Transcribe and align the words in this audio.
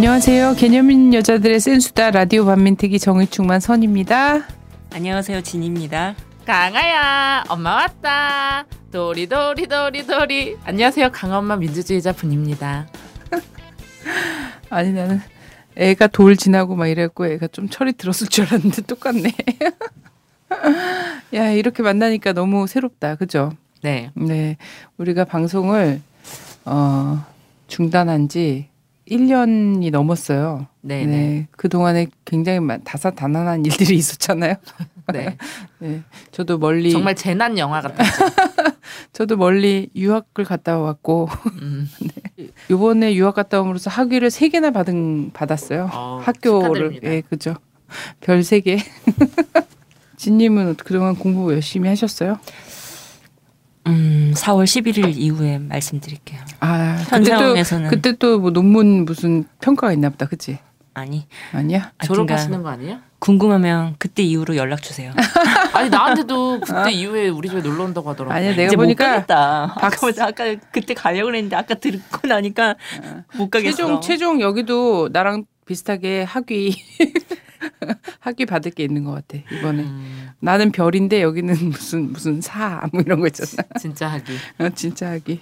안녕하세요. 0.00 0.54
개념 0.54 0.90
있는 0.90 1.12
여자들의 1.12 1.60
센수다 1.60 2.10
라디오 2.12 2.46
반민특위 2.46 2.98
정의충만 2.98 3.60
선입니다. 3.60 4.46
안녕하세요. 4.94 5.42
진입니다. 5.42 6.14
강아야 6.46 7.44
엄마 7.50 7.74
왔다 7.74 8.64
도리 8.90 9.26
도리 9.26 9.66
도리 9.66 10.06
도리 10.06 10.56
안녕하세요 10.64 11.10
강엄마 11.12 11.56
민주주의자 11.56 12.12
분입니다 12.12 12.88
아니 14.70 14.90
나는 14.94 15.20
애가 15.76 16.06
돌 16.06 16.34
지나고 16.34 16.76
막 16.76 16.86
이랬고 16.86 17.26
애가 17.26 17.48
좀 17.48 17.68
철이 17.68 17.92
들었을 17.92 18.28
줄 18.28 18.46
알았는데 18.46 18.82
똑같네. 18.84 19.34
야 21.34 21.50
이렇게 21.50 21.82
만나니까 21.82 22.32
너무 22.32 22.66
새롭다, 22.66 23.16
그죠? 23.16 23.52
네 23.82 24.12
네, 24.14 24.56
우리가 24.96 25.26
방송을 25.26 26.00
어 26.64 27.22
중단한 27.68 28.30
지 28.30 28.69
1년이 29.10 29.90
넘었어요. 29.90 30.66
네, 30.82 31.04
네. 31.04 31.48
그 31.52 31.68
동안에 31.68 32.06
굉장히 32.24 32.60
많- 32.60 32.82
다사다난한 32.84 33.64
일들이 33.66 33.96
있었잖아요. 33.98 34.54
네. 35.12 35.36
네, 35.80 36.02
저도 36.30 36.58
멀리 36.58 36.92
정말 36.92 37.16
재난 37.16 37.58
영화 37.58 37.80
같았죠 37.80 38.10
저도 39.12 39.36
멀리 39.36 39.90
유학을 39.96 40.44
갔다 40.44 40.78
왔고 40.78 41.28
음. 41.60 41.88
이번에 42.70 43.14
유학 43.16 43.34
갔다 43.34 43.60
옴으로써 43.60 43.90
학위를 43.90 44.30
세 44.30 44.48
개나 44.48 44.70
받은 44.70 45.32
받았어요. 45.32 45.90
어, 45.92 46.20
학교를. 46.24 47.00
예 47.02 47.22
그죠 47.22 47.56
별 48.20 48.44
세 48.44 48.60
개. 48.60 48.78
진님은 50.16 50.76
그동안 50.76 51.16
공부 51.16 51.52
열심히 51.52 51.88
하셨어요? 51.88 52.38
음, 53.88 54.19
4월 54.34 54.64
11일 54.64 55.16
이후에 55.16 55.58
말씀드릴게요. 55.58 56.40
아 56.60 56.96
현 57.08 57.24
상황에서는 57.24 57.88
그때 57.90 58.12
또뭐 58.16 58.50
논문 58.50 59.04
무슨 59.04 59.44
평가가 59.60 59.92
있나 59.92 60.10
보다, 60.10 60.26
그치? 60.26 60.58
아니 60.94 61.26
아니야? 61.52 61.92
졸업하시는 62.04 62.62
거 62.62 62.68
아니에요? 62.70 62.98
궁금하면 63.20 63.94
그때 63.98 64.22
이후로 64.22 64.56
연락 64.56 64.82
주세요. 64.82 65.12
아니 65.74 65.88
나한테도 65.90 66.60
그때 66.60 66.90
이후에 66.90 67.28
우리 67.28 67.48
집에 67.48 67.60
놀러 67.60 67.84
온다고 67.84 68.08
하더라고 68.10 68.34
아니야 68.34 68.56
내가 68.56 68.74
보니까 68.76 69.08
가겠다. 69.10 69.74
박스- 69.78 70.06
아까 70.06 70.26
아까 70.26 70.56
그때 70.72 70.94
가려고 70.94 71.26
그랬는데 71.26 71.54
아까 71.54 71.74
듣고 71.74 72.26
나니까 72.26 72.74
못 73.36 73.50
가겠어. 73.50 73.76
최종 73.76 74.00
최종 74.00 74.40
여기도 74.40 75.08
나랑 75.12 75.44
비슷하게 75.66 76.22
학위 76.24 76.74
학위 78.20 78.46
받을 78.46 78.70
게 78.72 78.84
있는 78.84 79.04
것 79.04 79.12
같아 79.12 79.42
이번에. 79.52 79.82
음, 79.82 80.30
나는 80.40 80.72
별인데 80.72 81.22
여기는 81.22 81.54
무슨 81.70 82.12
무슨 82.12 82.40
사 82.40 82.88
뭐 82.92 83.02
이런 83.02 83.20
거 83.20 83.26
있잖아. 83.26 83.62
진짜 83.78 84.08
하기 84.12 84.32
어, 84.58 84.68
진짜 84.74 85.10
하기. 85.10 85.40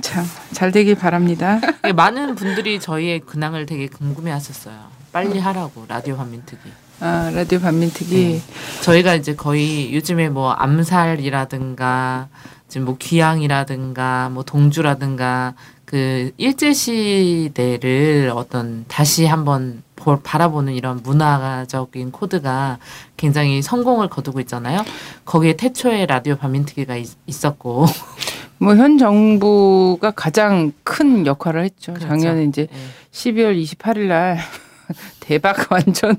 참잘 0.00 0.70
되길 0.72 0.94
바랍니다. 0.96 1.60
이게 1.84 1.92
많은 1.92 2.34
분들이 2.36 2.78
저희의 2.78 3.20
근황을 3.20 3.66
되게 3.66 3.88
궁금해하셨어요 3.88 4.76
빨리 5.12 5.38
하라고 5.40 5.84
라디오 5.88 6.16
반민특위 6.16 6.60
아 7.00 7.30
라디오 7.34 7.58
반민특위 7.60 8.10
네. 8.34 8.40
저희가 8.82 9.14
이제 9.16 9.34
거의 9.34 9.92
요즘에 9.94 10.28
뭐 10.28 10.52
암살이라든가 10.52 12.28
지금 12.68 12.84
뭐 12.86 12.96
귀향이라든가 12.98 14.28
뭐 14.30 14.44
동주라든가 14.44 15.54
그 15.92 16.30
일제 16.38 16.72
시대를 16.72 18.32
어떤 18.34 18.86
다시 18.88 19.26
한번 19.26 19.82
볼- 19.94 20.22
바라보는 20.22 20.72
이런 20.72 21.02
문화적인 21.02 22.12
코드가 22.12 22.78
굉장히 23.18 23.60
성공을 23.60 24.08
거두고 24.08 24.40
있잖아요. 24.40 24.82
거기에 25.26 25.52
태초에 25.52 26.06
라디오 26.06 26.36
반민특위가 26.36 26.96
있, 26.96 27.08
있었고 27.26 27.84
뭐현 28.56 28.96
정부가 28.96 30.12
가장 30.12 30.72
큰 30.82 31.26
역할을 31.26 31.62
했죠. 31.64 31.92
그렇죠. 31.92 32.08
작년에 32.08 32.44
이제 32.44 32.68
예. 32.72 32.76
12월 33.10 33.62
28일 33.62 34.06
날 34.06 34.38
대박 35.20 35.70
완전 35.70 36.16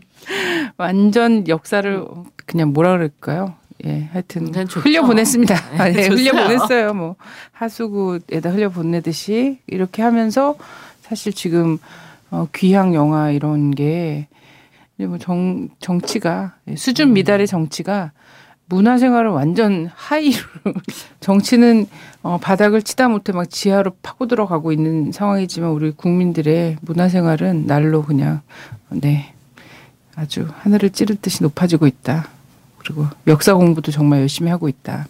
완전 0.77 1.47
역사를 1.47 2.05
그냥 2.45 2.73
뭐라 2.73 2.91
그럴까요? 2.91 3.55
예, 3.85 4.09
하여튼 4.11 4.51
그냥 4.51 4.67
좋죠. 4.67 4.81
흘려 4.81 5.03
보냈습니다. 5.05 5.55
네, 5.71 5.77
아, 5.79 5.89
네, 5.91 6.03
좋죠. 6.09 6.15
흘려 6.21 6.31
보냈어요. 6.43 6.93
뭐 6.93 7.15
하수구에다 7.51 8.49
흘려 8.51 8.69
보내듯이 8.69 9.59
이렇게 9.67 10.01
하면서 10.01 10.55
사실 11.01 11.33
지금 11.33 11.77
어, 12.31 12.47
귀향 12.53 12.93
영화 12.93 13.31
이런 13.31 13.71
게 13.71 14.27
뭐 14.99 15.17
정 15.19 15.69
정치가 15.79 16.55
예, 16.67 16.75
수준 16.75 17.09
음. 17.09 17.13
미달의 17.13 17.47
정치가 17.47 18.11
문화 18.67 18.97
생활을 18.97 19.31
완전 19.31 19.89
하이로 19.93 20.37
정치는 21.19 21.87
어, 22.21 22.37
바닥을 22.41 22.81
치다 22.83 23.09
못해 23.09 23.33
막 23.33 23.49
지하로 23.49 23.91
파고 24.01 24.27
들어가고 24.27 24.71
있는 24.71 25.11
상황이지만 25.11 25.71
우리 25.71 25.91
국민들의 25.91 26.77
문화 26.81 27.09
생활은 27.09 27.65
날로 27.67 28.03
그냥 28.03 28.41
네 28.89 29.33
아주 30.15 30.47
하늘을 30.59 30.91
찌를 30.91 31.17
듯이 31.17 31.43
높아지고 31.43 31.87
있다. 31.87 32.29
그리고 32.83 33.07
역사 33.27 33.53
공부도 33.53 33.91
정말 33.91 34.21
열심히 34.21 34.49
하고 34.51 34.67
있다. 34.67 35.07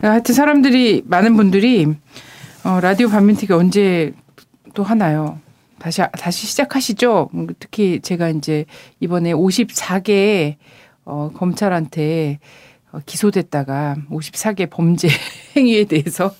하여튼 0.00 0.34
사람들이 0.34 1.02
많은 1.06 1.36
분들이 1.36 1.86
어, 2.64 2.80
라디오 2.80 3.08
반민특위 3.08 3.52
언제 3.52 4.12
또 4.74 4.82
하나요? 4.82 5.40
다시 5.78 6.00
다시 6.12 6.46
시작하시죠. 6.46 7.30
음, 7.34 7.48
특히 7.58 8.00
제가 8.00 8.28
이제 8.28 8.66
이번에 9.00 9.32
54개 9.32 10.56
어, 11.04 11.30
검찰한테 11.34 12.38
어, 12.92 13.00
기소됐다가 13.04 13.96
54개 14.10 14.70
범죄 14.70 15.08
행위에 15.56 15.84
대해서 15.84 16.34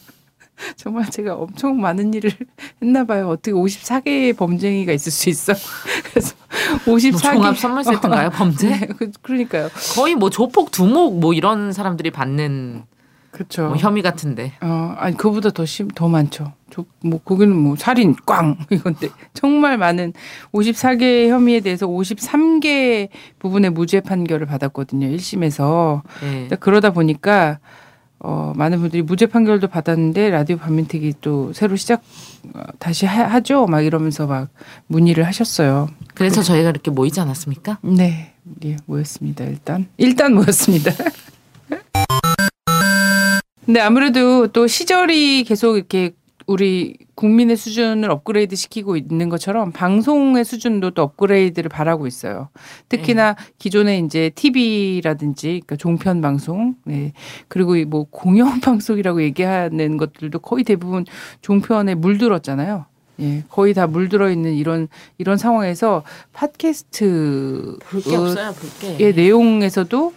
정말 0.76 1.10
제가 1.10 1.34
엄청 1.34 1.80
많은 1.80 2.14
일을 2.14 2.30
했나 2.80 3.04
봐요. 3.04 3.28
어떻게 3.28 3.52
54개의 3.52 4.36
범죄 4.36 4.68
행위가 4.68 4.92
있을 4.92 5.10
수 5.10 5.28
있어? 5.28 5.54
그래서 6.78 6.90
뭐 6.90 6.96
54개 6.96 7.34
종합 7.34 7.58
선물 7.58 7.84
세트인가요 7.84 8.30
범죄? 8.36 8.68
네, 8.68 8.86
그, 8.86 9.10
그러니까요. 9.22 9.68
거의 9.94 10.14
뭐 10.14 10.30
조폭 10.30 10.70
두목 10.70 11.20
뭐 11.20 11.34
이런 11.34 11.72
사람들이 11.72 12.10
받는 12.10 12.84
그렇죠. 13.30 13.68
뭐 13.68 13.76
혐의 13.76 14.02
같은데 14.02 14.52
어, 14.60 14.94
아니 14.98 15.16
그보다 15.16 15.50
더 15.50 15.64
심, 15.64 15.88
더 15.88 16.08
많죠. 16.08 16.52
저, 16.70 16.84
뭐 17.02 17.20
거기는 17.22 17.54
뭐 17.54 17.76
살인 17.76 18.14
꽝 18.26 18.56
이건데 18.70 19.08
정말 19.34 19.76
많은 19.78 20.12
54개 20.52 21.28
혐의에 21.28 21.60
대해서 21.60 21.86
53개 21.86 23.08
부분의 23.38 23.70
무죄 23.70 24.00
판결을 24.00 24.46
받았거든요. 24.46 25.06
1심에서. 25.08 26.02
예. 26.24 26.48
그러다 26.60 26.90
보니까 26.90 27.58
어, 28.24 28.52
많은 28.54 28.80
분들이 28.80 29.02
무죄 29.02 29.26
판결도 29.26 29.66
받았는데 29.66 30.30
라디오 30.30 30.56
반민특위 30.56 31.14
또 31.20 31.52
새로 31.52 31.74
시작 31.74 32.02
어, 32.54 32.62
다시 32.78 33.04
하, 33.04 33.24
하죠. 33.24 33.66
막 33.66 33.80
이러면서 33.82 34.26
막 34.26 34.48
문의를 34.86 35.26
하셨어요. 35.26 35.88
그래서 36.14 36.42
저희가 36.42 36.70
이렇게 36.70 36.92
모이지 36.92 37.20
않았습니까? 37.20 37.78
네, 37.82 38.34
예, 38.64 38.76
모였습니다. 38.86 39.44
일단 39.44 39.88
일단 39.96 40.34
모였습니다. 40.34 40.92
근데 43.64 43.80
아무래도 43.82 44.46
또 44.46 44.68
시절이 44.68 45.42
계속 45.44 45.76
이렇게 45.76 46.12
우리 46.46 46.96
국민의 47.22 47.56
수준을 47.56 48.10
업그레이드 48.10 48.56
시키고 48.56 48.96
있는 48.96 49.28
것처럼 49.28 49.70
방송의 49.70 50.44
수준도 50.44 50.90
또 50.90 51.02
업그레이드를 51.02 51.68
바라고 51.68 52.08
있어요. 52.08 52.48
특히나 52.88 53.36
기존에 53.60 54.00
이제 54.00 54.32
TV라든지 54.34 55.46
그러니까 55.46 55.76
종편 55.76 56.20
방송, 56.20 56.74
네. 56.84 57.12
그리고 57.46 57.76
이뭐 57.76 58.08
공영 58.10 58.58
방송이라고 58.60 59.22
얘기하는 59.22 59.98
것들도 59.98 60.40
거의 60.40 60.64
대부분 60.64 61.04
종편에 61.42 61.94
물들었잖아요. 61.94 62.86
예, 63.20 63.44
거의 63.48 63.72
다 63.72 63.86
물들어 63.86 64.28
있는 64.28 64.54
이런 64.54 64.88
이런 65.18 65.36
상황에서 65.36 66.02
팟캐스트 66.32 67.78
볼게 67.88 68.16
어, 68.16 68.22
없어요, 68.22 68.52
볼 68.52 68.68
게. 68.80 69.04
의 69.04 69.14
내용에서도 69.14 70.12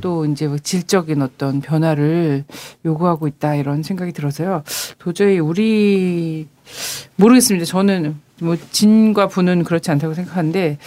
또 0.00 0.24
이제 0.26 0.46
뭐 0.46 0.58
질적인 0.58 1.22
어떤 1.22 1.60
변화를 1.60 2.44
요구하고 2.84 3.26
있다 3.26 3.54
이런 3.54 3.82
생각이 3.82 4.12
들어서요. 4.12 4.62
도저히 4.98 5.38
우리 5.38 6.46
모르겠습니다. 7.16 7.64
저는 7.66 8.16
뭐 8.40 8.56
진과 8.70 9.28
부는 9.28 9.64
그렇지 9.64 9.90
않다고 9.90 10.14
생각하는데 10.14 10.78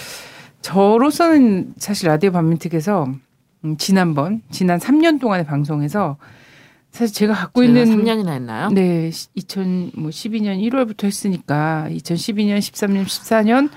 저로서는 0.61 1.73
사실 1.77 2.07
라디오 2.07 2.31
반민특에서 2.31 3.07
음, 3.65 3.77
지난번 3.77 4.41
지난 4.51 4.79
3년 4.79 5.19
동안의 5.19 5.45
방송에서 5.45 6.17
사실 6.93 7.15
제가 7.15 7.33
갖고 7.33 7.63
있는 7.63 7.85
3년이나 7.85 8.29
했나요? 8.33 8.69
네, 8.69 9.09
2012년 9.09 10.61
1월부터 10.61 11.05
했으니까 11.05 11.87
2012년, 11.89 12.59
13년, 12.59 13.03
14년 13.05 13.69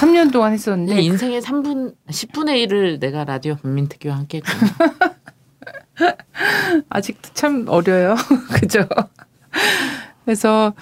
3년 0.00 0.32
동안 0.32 0.52
했었는데 0.52 0.96
내 0.96 1.00
인생의 1.00 1.42
3분 1.42 1.94
10분의 2.10 2.66
1을 2.66 2.98
내가 2.98 3.22
라디오 3.24 3.54
반민특위와 3.54 4.16
함께 4.16 4.42
했구나. 4.44 5.14
아직도 6.90 7.30
참 7.34 7.66
어려요. 7.68 8.16
그죠? 8.52 8.84
그래서 10.24 10.74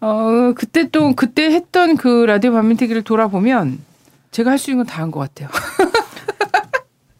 어 0.00 0.52
그때 0.54 0.88
또 0.90 1.16
그때 1.16 1.50
했던 1.50 1.96
그 1.96 2.26
라디오 2.26 2.52
반민특위를 2.52 3.02
돌아보면 3.02 3.80
제가 4.30 4.52
할 4.52 4.58
수 4.58 4.70
있는 4.70 4.84
건 4.84 4.94
다 4.94 5.02
한 5.02 5.10
것 5.10 5.18
같아요. 5.20 5.48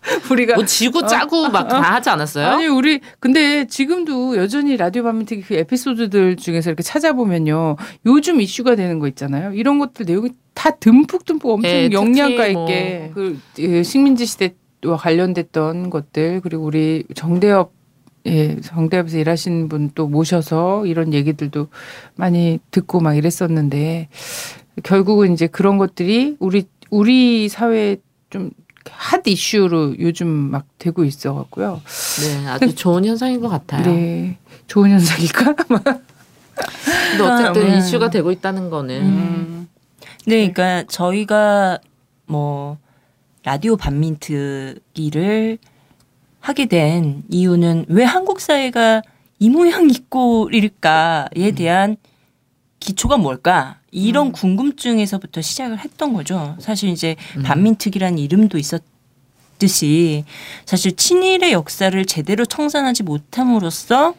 우리가 0.31 0.55
뭐 0.55 0.65
지구 0.65 1.07
짜고 1.07 1.49
막다 1.49 1.81
하지 1.81 2.11
않았어요? 2.11 2.47
아니 2.47 2.67
우리 2.67 3.01
근데 3.21 3.67
지금도 3.67 4.37
여전히 4.37 4.77
라디오 4.77 5.03
반민특위 5.03 5.43
그 5.43 5.55
에피소드들 5.55 6.37
중에서 6.37 6.71
이렇게 6.71 6.83
찾아보면요 6.83 7.77
요즘 8.07 8.41
이슈가 8.41 8.75
되는 8.77 8.99
거 8.99 9.09
있잖아요. 9.09 9.53
이런 9.53 9.79
것들 9.79 10.07
내용이 10.07 10.31
다 10.55 10.71
듬뿍 10.71 11.25
듬뿍 11.25 11.51
엄청 11.51 11.71
네, 11.71 11.91
영양가 11.93 12.37
특히 12.45 12.53
뭐- 12.53 12.65
있게 12.65 13.11
그 13.15 13.39
예, 13.59 13.83
식민지 13.83 14.27
시대와 14.27 14.97
관련됐던 14.99 15.91
것들 15.91 16.41
그리고 16.43 16.65
우리 16.65 17.05
정대협 17.15 17.73
예 18.27 18.57
정대협에서 18.61 19.19
일하시는 19.19 19.69
분 19.69 19.91
또 19.95 20.09
모셔서 20.09 20.85
이런 20.87 21.15
얘기들도 21.15 21.69
많이 22.17 22.59
듣고 22.73 23.01
막 23.01 23.15
이랬었는데 23.17 24.09
결국은 24.83 25.33
이제 25.33 25.47
그런 25.47 25.79
것들이 25.79 26.37
우리 26.41 26.65
우리 26.91 27.49
사회에 27.49 27.97
좀 28.31 28.51
핫 28.93 29.27
이슈로 29.27 29.99
요즘 29.99 30.29
막 30.29 30.67
되고 30.79 31.05
있어 31.05 31.35
갖고요. 31.35 31.81
네, 32.21 32.47
아주 32.47 32.75
좋은 32.75 33.05
현상인 33.05 33.41
것 33.41 33.49
같아요. 33.49 33.85
네. 33.85 34.39
좋은 34.67 34.91
현상일까? 34.91 35.55
근데 35.55 37.23
어쨌든 37.23 37.73
음. 37.73 37.79
이슈가 37.79 38.11
되고 38.11 38.31
있다는 38.31 38.71
거는 38.71 39.03
음. 39.03 39.69
네, 40.27 40.53
그러니까 40.53 40.85
저희가 40.89 41.79
뭐 42.27 42.79
라디오 43.45 43.77
반민특위를 43.77 45.59
하게 46.41 46.67
된 46.67 47.23
이유는 47.31 47.87
왜 47.89 48.05
한국 48.05 48.41
사회가 48.41 49.03
이 49.39 49.51
모양 49.51 49.89
이 49.89 49.95
꼴일까에 50.09 51.53
대한 51.57 51.97
기초가 52.81 53.17
뭘까 53.17 53.79
이런 53.91 54.33
궁금증에서부터 54.33 55.43
시작을 55.43 55.79
했던 55.79 56.13
거죠. 56.13 56.57
사실 56.61 56.91
이제 56.91 57.17
음. 57.37 57.43
반민특위라는 57.43 58.19
이름도 58.19 58.59
있었듯이 58.59 60.25
사실 60.65 60.95
친일의 60.97 61.53
역사를 61.53 62.05
제대로 62.05 62.45
청산하지 62.45 63.03
못함으로써 63.03 64.15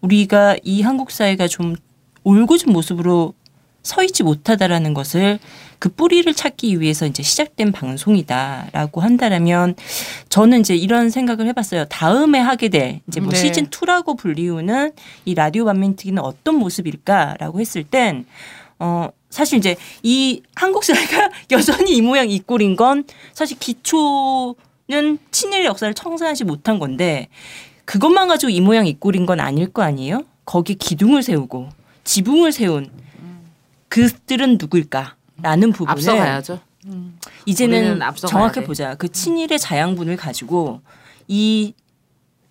우리가 0.00 0.56
이 0.62 0.82
한국 0.82 1.10
사회가 1.10 1.48
좀 1.48 1.76
올곧은 2.24 2.72
모습으로 2.72 3.34
서 3.84 4.02
있지 4.02 4.22
못하다라는 4.22 4.94
것을 4.94 5.38
그 5.78 5.90
뿌리를 5.90 6.32
찾기 6.32 6.80
위해서 6.80 7.06
이제 7.06 7.22
시작된 7.22 7.70
방송이다라고 7.70 9.02
한다라면 9.02 9.76
저는 10.30 10.60
이제 10.60 10.74
이런 10.74 11.10
생각을 11.10 11.46
해봤어요. 11.48 11.84
다음에 11.84 12.40
하게 12.40 12.70
될 12.70 13.00
이제 13.06 13.20
뭐 13.20 13.30
네. 13.30 13.36
시즌 13.36 13.66
2라고 13.66 14.16
불리우는 14.16 14.92
이 15.26 15.34
라디오 15.34 15.66
반민특위는 15.66 16.22
어떤 16.22 16.56
모습일까라고 16.56 17.60
했을 17.60 17.84
땐 17.84 18.24
어, 18.78 19.10
사실 19.28 19.58
이제 19.58 19.76
이 20.02 20.40
한국 20.54 20.82
사회가 20.82 21.28
여전히 21.52 21.94
이 21.94 22.00
모양 22.00 22.30
이 22.30 22.38
꼴인 22.38 22.76
건 22.76 23.04
사실 23.34 23.58
기초는 23.58 25.18
친일 25.30 25.66
역사를 25.66 25.92
청산하지 25.92 26.44
못한 26.44 26.78
건데 26.78 27.28
그것만 27.84 28.28
가지고 28.28 28.48
이 28.48 28.62
모양 28.62 28.86
이 28.86 28.94
꼴인 28.94 29.26
건 29.26 29.40
아닐 29.40 29.70
거 29.70 29.82
아니에요? 29.82 30.22
거기 30.46 30.74
기둥을 30.74 31.22
세우고 31.22 31.68
지붕을 32.04 32.52
세운 32.52 32.90
그들은 33.94 34.58
누구일까라는 34.58 35.70
부분을 35.72 35.92
앞서가야죠. 35.92 36.58
이제는 37.46 37.78
우리는 37.78 38.02
앞서가야 38.02 38.30
정확히 38.30 38.60
돼. 38.60 38.66
보자. 38.66 38.96
그 38.96 39.08
친일의 39.08 39.60
자양분을 39.60 40.16
가지고 40.16 40.80
이 41.28 41.74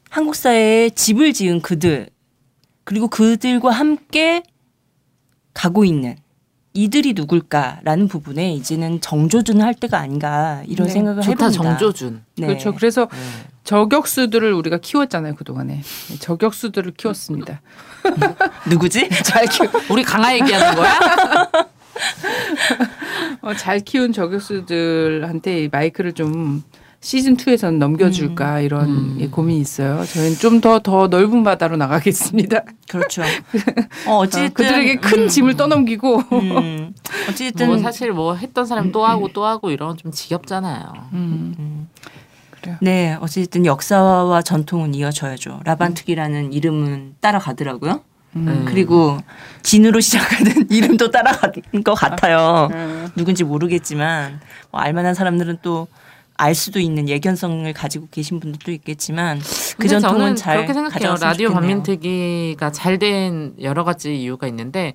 한국 0.09 0.35
사회에 0.35 0.89
집을 0.91 1.33
지은 1.33 1.61
그들 1.61 2.09
그리고 2.85 3.09
그들과 3.09 3.71
함께 3.71 4.43
가고 5.53 5.83
있는 5.83 6.15
이들이 6.73 7.11
누굴까라는 7.13 8.07
부분에 8.07 8.53
이제는 8.53 9.01
정조준을 9.01 9.63
할 9.65 9.73
때가 9.73 9.99
아닌가 9.99 10.63
이런 10.65 10.87
네. 10.87 10.93
생각을 10.93 11.23
좋다 11.23 11.47
해봅니다. 11.47 11.77
정조준. 11.77 12.23
네. 12.37 12.47
그렇죠. 12.47 12.73
그래서 12.73 13.09
네. 13.11 13.17
저격수들을 13.63 14.51
우리가 14.53 14.77
키웠잖아요, 14.77 15.35
그동안에. 15.35 15.81
저격수들을 16.19 16.93
키웠습니다. 16.97 17.61
누구지? 18.67 19.09
잘 19.23 19.45
키워 19.45 19.69
우리 19.89 20.03
강아 20.03 20.33
얘기하는 20.33 20.75
거야? 20.75 20.99
어, 23.41 23.53
잘 23.53 23.79
키운 23.79 24.11
저격수들한테 24.13 25.63
이 25.63 25.69
마이크를 25.71 26.13
좀 26.13 26.63
시즌 26.99 27.35
2에서는 27.35 27.79
넘겨줄까 27.79 28.61
이런 28.61 28.85
음. 28.89 29.17
예, 29.19 29.27
고민이 29.27 29.59
있어요. 29.59 30.05
저희는 30.05 30.37
좀 30.37 30.61
더 30.61 30.79
더 30.79 31.07
넓은 31.07 31.43
바다로 31.43 31.75
나가겠습니다. 31.75 32.61
그렇죠. 32.87 33.23
어, 34.07 34.17
어쨌든 34.19 34.45
어, 34.65 34.69
그들에게 34.69 34.95
큰 34.97 35.23
음, 35.23 35.27
짐을 35.27 35.55
떠넘기고. 35.57 36.17
음, 36.31 36.93
어쨌든 37.29 37.67
뭐 37.67 37.77
사실 37.79 38.11
뭐 38.13 38.35
했던 38.35 38.65
사람 38.65 38.93
또 38.93 39.05
하고 39.05 39.27
또 39.33 39.45
하고 39.45 39.69
이런 39.71 39.89
건좀 39.89 40.11
지겹잖아요. 40.11 41.09
음, 42.67 42.71
음. 42.71 42.77
그래요. 42.77 42.77
네, 42.81 43.17
어쨌든 43.21 43.65
역사와 43.65 44.41
전통은 44.41 44.93
이어져야죠. 44.93 45.61
라반특이라는 45.65 46.53
이름은 46.53 47.15
따라가더라고요. 47.21 48.01
음. 48.35 48.65
그리고 48.67 49.17
진으로 49.61 49.99
시작하는 50.01 50.69
이름도 50.71 51.11
따라간 51.11 51.51
것 51.83 51.93
같아요. 51.93 52.69
음. 52.73 53.07
누군지 53.15 53.43
모르겠지만 53.43 54.39
뭐 54.71 54.81
알만한 54.81 55.13
사람들은 55.13 55.59
또 55.61 55.87
알 56.35 56.55
수도 56.55 56.79
있는 56.79 57.07
예견성을 57.09 57.71
가지고 57.73 58.07
계신 58.09 58.39
분들도 58.39 58.71
있겠지만 58.71 59.39
그 59.77 59.87
전통은 59.87 60.17
저는 60.19 60.35
잘 60.35 60.57
그렇게 60.57 60.73
생각해요. 60.73 61.15
라디오. 61.21 61.51
반민특위가 61.53 62.71
잘 62.71 62.97
된 62.97 63.53
여러 63.61 63.83
가지 63.83 64.15
이유가 64.21 64.47
있는데 64.47 64.93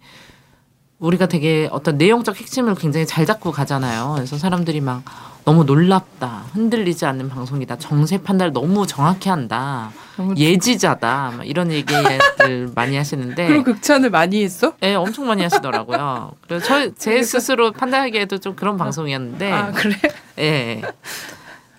우리가 0.98 1.26
되게 1.26 1.68
어떤 1.72 1.96
내용적 1.98 2.38
핵심을 2.40 2.74
굉장히 2.74 3.06
잘 3.06 3.26
잡고 3.26 3.52
가잖아요. 3.52 4.12
그래서 4.16 4.36
사람들이 4.38 4.80
막 4.80 5.02
너무 5.48 5.64
놀랍다, 5.64 6.44
흔들리지 6.52 7.06
않는 7.06 7.30
방송이다, 7.30 7.78
정세 7.78 8.18
판단을 8.18 8.52
너무 8.52 8.86
정확히 8.86 9.30
한다, 9.30 9.90
너무 10.18 10.34
예지자다, 10.36 11.32
막 11.38 11.48
이런 11.48 11.72
얘기들 11.72 12.68
많이 12.76 12.98
하시는데. 12.98 13.46
그런 13.46 13.64
극찬을 13.64 14.10
많이 14.10 14.44
했어? 14.44 14.74
예, 14.82 14.92
엄청 14.92 15.26
많이 15.26 15.42
하시더라고요. 15.42 16.32
그래서 16.46 16.66
저, 16.66 16.94
제 16.94 17.22
스스로 17.22 17.72
판단하기에도 17.72 18.36
좀 18.40 18.56
그런 18.56 18.76
방송이었는데, 18.76 19.50
아 19.50 19.72
그래? 19.72 19.96
예. 20.38 20.82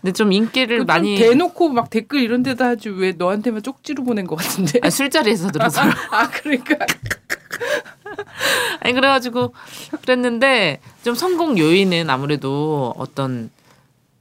근데 0.01 0.13
좀 0.13 0.31
인기를 0.31 0.79
좀 0.79 0.87
많이 0.87 1.15
대놓고 1.19 1.69
막 1.69 1.91
댓글 1.91 2.21
이런 2.21 2.41
데다 2.41 2.69
하지 2.69 2.89
왜 2.89 3.11
너한테만 3.11 3.61
쪽지로 3.61 4.03
보낸 4.03 4.25
것 4.25 4.35
같은데? 4.37 4.79
아, 4.81 4.89
술자리에서 4.89 5.51
들어서 5.51 5.81
아 6.09 6.27
그러니까 6.31 6.75
아니 8.79 8.93
그래가지고 8.93 9.53
그랬는데 10.01 10.79
좀 11.03 11.13
성공 11.13 11.59
요인은 11.59 12.09
아무래도 12.09 12.95
어떤 12.97 13.51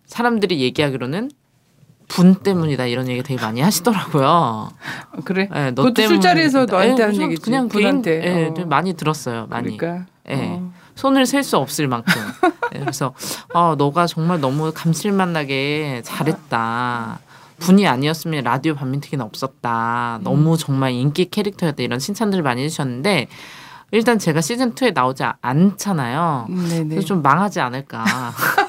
사람들이 0.09 0.61
얘기하기로는 0.61 1.31
분 2.09 2.35
때문이다 2.37 2.87
이런 2.87 3.07
얘기 3.09 3.23
되게 3.23 3.41
많이 3.41 3.61
하시더라고요. 3.61 4.71
그래. 5.25 5.49
예, 5.55 5.71
너 5.73 5.83
때문이다. 5.93 6.09
술자리에서 6.09 6.65
너한테 6.65 6.97
예, 6.99 7.03
하는 7.03 7.11
우선 7.15 7.23
얘기지, 7.25 7.43
그냥 7.43 7.69
분한테. 7.69 8.21
개인, 8.21 8.37
예, 8.39 8.47
어. 8.47 8.55
좀 8.55 8.69
많이 8.69 8.95
들었어요. 8.95 9.47
많이. 9.49 9.77
그러니까. 9.77 10.07
예. 10.31 10.35
어. 10.49 10.73
손을 10.95 11.27
셀 11.27 11.45
수 11.45 11.59
없을 11.59 11.87
만큼. 11.87 12.13
예, 12.75 12.81
그래서 12.81 13.15
아 13.55 13.77
너가 13.79 14.07
정말 14.07 14.41
너무 14.41 14.73
감칠맛 14.75 15.29
나게 15.29 16.01
잘했다. 16.05 17.21
분이 17.61 17.87
아니었으면 17.87 18.43
라디오 18.45 18.75
반민특위는 18.75 19.25
없었다. 19.25 20.21
너무 20.23 20.57
정말 20.57 20.93
인기 20.93 21.27
캐릭터였다. 21.27 21.83
이런 21.83 21.99
칭찬들을 21.99 22.43
많이 22.43 22.63
해주셨는데 22.65 23.29
일단 23.91 24.19
제가 24.19 24.41
시즌 24.41 24.75
2에 24.75 24.93
나오지 24.95 25.25
않잖아요. 25.41 26.47
음, 26.51 26.69
네네. 26.69 26.89
그래서 26.91 27.07
좀 27.07 27.23
망하지 27.23 27.61
않을까. 27.61 28.05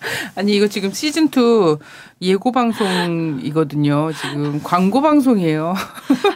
아니 0.36 0.54
이거 0.54 0.68
지금 0.68 0.92
시즌 0.92 1.26
2 1.26 1.78
예고 2.20 2.52
방송이거든요. 2.52 4.10
지금 4.12 4.60
광고 4.62 5.00
방송이에요. 5.00 5.74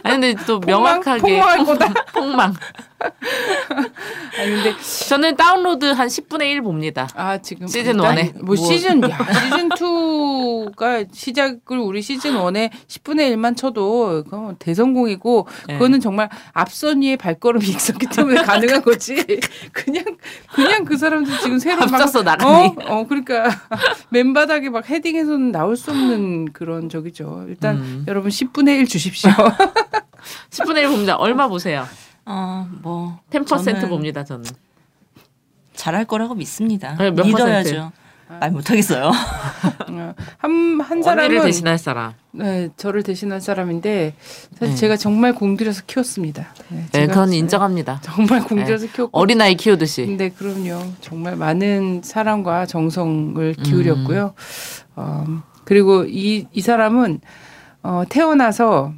아니 0.03 0.15
근데 0.21 0.45
또? 0.45 0.59
명확하게. 0.65 1.21
폭망. 2.13 2.53
아니 4.39 4.51
근데 4.51 4.73
저는 5.07 5.35
다운로드 5.35 5.85
한 5.85 6.07
10분의 6.07 6.51
1 6.51 6.61
봅니다. 6.61 7.07
아 7.15 7.37
지금 7.39 7.67
시즌 7.67 7.95
일단 7.95 7.99
원에. 7.99 8.31
뭐, 8.35 8.55
뭐. 8.55 8.55
시즌 8.55 9.03
야 9.09 9.17
시즌 9.43 9.69
2가 9.69 11.07
시작을 11.11 11.77
우리 11.77 12.01
시즌 12.01 12.33
1에 12.33 12.71
10분의 12.87 13.33
1만 13.35 13.55
쳐도 13.57 14.23
그건 14.23 14.55
대성공이고 14.57 15.47
네. 15.67 15.73
그거는 15.73 15.99
정말 15.99 16.29
앞선 16.53 17.01
위에 17.01 17.15
발걸음이 17.15 17.65
있었기 17.65 18.07
때문에 18.07 18.41
가능한 18.43 18.81
거지. 18.81 19.15
그냥 19.71 20.03
그냥 20.53 20.85
그 20.85 20.97
사람들 20.97 21.39
지금 21.39 21.59
새로 21.59 21.79
막 21.85 21.93
앞서서 21.93 22.23
나가니. 22.23 22.51
어, 22.51 22.75
어 22.87 23.07
그러니까 23.07 23.49
맨바닥에 24.09 24.69
막 24.69 24.89
헤딩해서는 24.89 25.51
나올 25.51 25.75
수 25.77 25.91
없는 25.91 26.53
그런 26.53 26.89
적이죠. 26.89 27.45
일단 27.47 27.77
음. 27.77 28.05
여러분 28.07 28.29
10분의 28.29 28.79
1 28.79 28.87
주십시오. 28.87 29.31
10분의 30.49 30.77
1 30.77 30.87
봅니다. 30.89 31.15
얼마 31.15 31.47
보세요? 31.47 31.85
어, 32.25 32.67
뭐 32.81 33.19
10% 33.31 33.47
저는 33.47 33.89
봅니다. 33.89 34.23
저는. 34.23 34.45
잘할 35.73 36.05
거라고 36.05 36.35
믿습니다. 36.35 36.95
네, 36.97 37.11
몇 37.11 37.25
믿어야죠. 37.25 37.91
말 38.39 38.51
못하겠어요. 38.51 39.07
어, 39.07 39.11
한, 40.37 40.81
한 40.81 40.81
언니를 40.81 41.03
사람은 41.03 41.41
대신할 41.43 41.77
사람. 41.77 42.13
네, 42.31 42.69
저를 42.77 43.03
대신한 43.03 43.39
사람인데 43.39 44.15
사실 44.53 44.69
네. 44.69 44.75
제가 44.75 44.97
정말 44.97 45.35
공들여서 45.35 45.83
키웠습니다. 45.85 46.47
네, 46.69 46.85
네, 46.91 47.07
그건 47.07 47.33
인정합니다. 47.33 47.99
정말 48.01 48.43
공들여서 48.43 48.87
키웠고 48.87 49.17
어린아이 49.17 49.55
키우듯이. 49.55 50.05
근데 50.05 50.29
그럼요. 50.29 50.93
정말 51.01 51.35
많은 51.35 52.01
사랑과 52.03 52.65
정성을 52.65 53.53
기울였고요. 53.55 54.33
어, 54.95 55.25
그리고 55.63 56.05
이, 56.05 56.47
이 56.51 56.61
사람은 56.61 57.21
어, 57.83 58.03
태어나서 58.09 58.93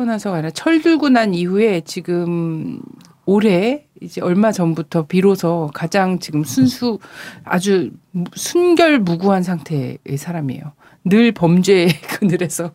태어나서가 0.00 0.36
아니라 0.36 0.50
철들고 0.50 1.08
난 1.08 1.32
이후에 1.34 1.80
지금 1.86 2.80
올해 3.24 3.86
이제 4.02 4.20
얼마 4.20 4.52
전부터 4.52 5.06
비로소 5.06 5.70
가장 5.72 6.18
지금 6.18 6.44
순수 6.44 6.98
아주 7.44 7.90
무- 8.12 8.24
순결무구한 8.34 9.42
상태의 9.42 9.98
사람이에요. 10.18 10.72
늘 11.04 11.32
범죄의 11.32 11.88
그늘에서 12.20 12.72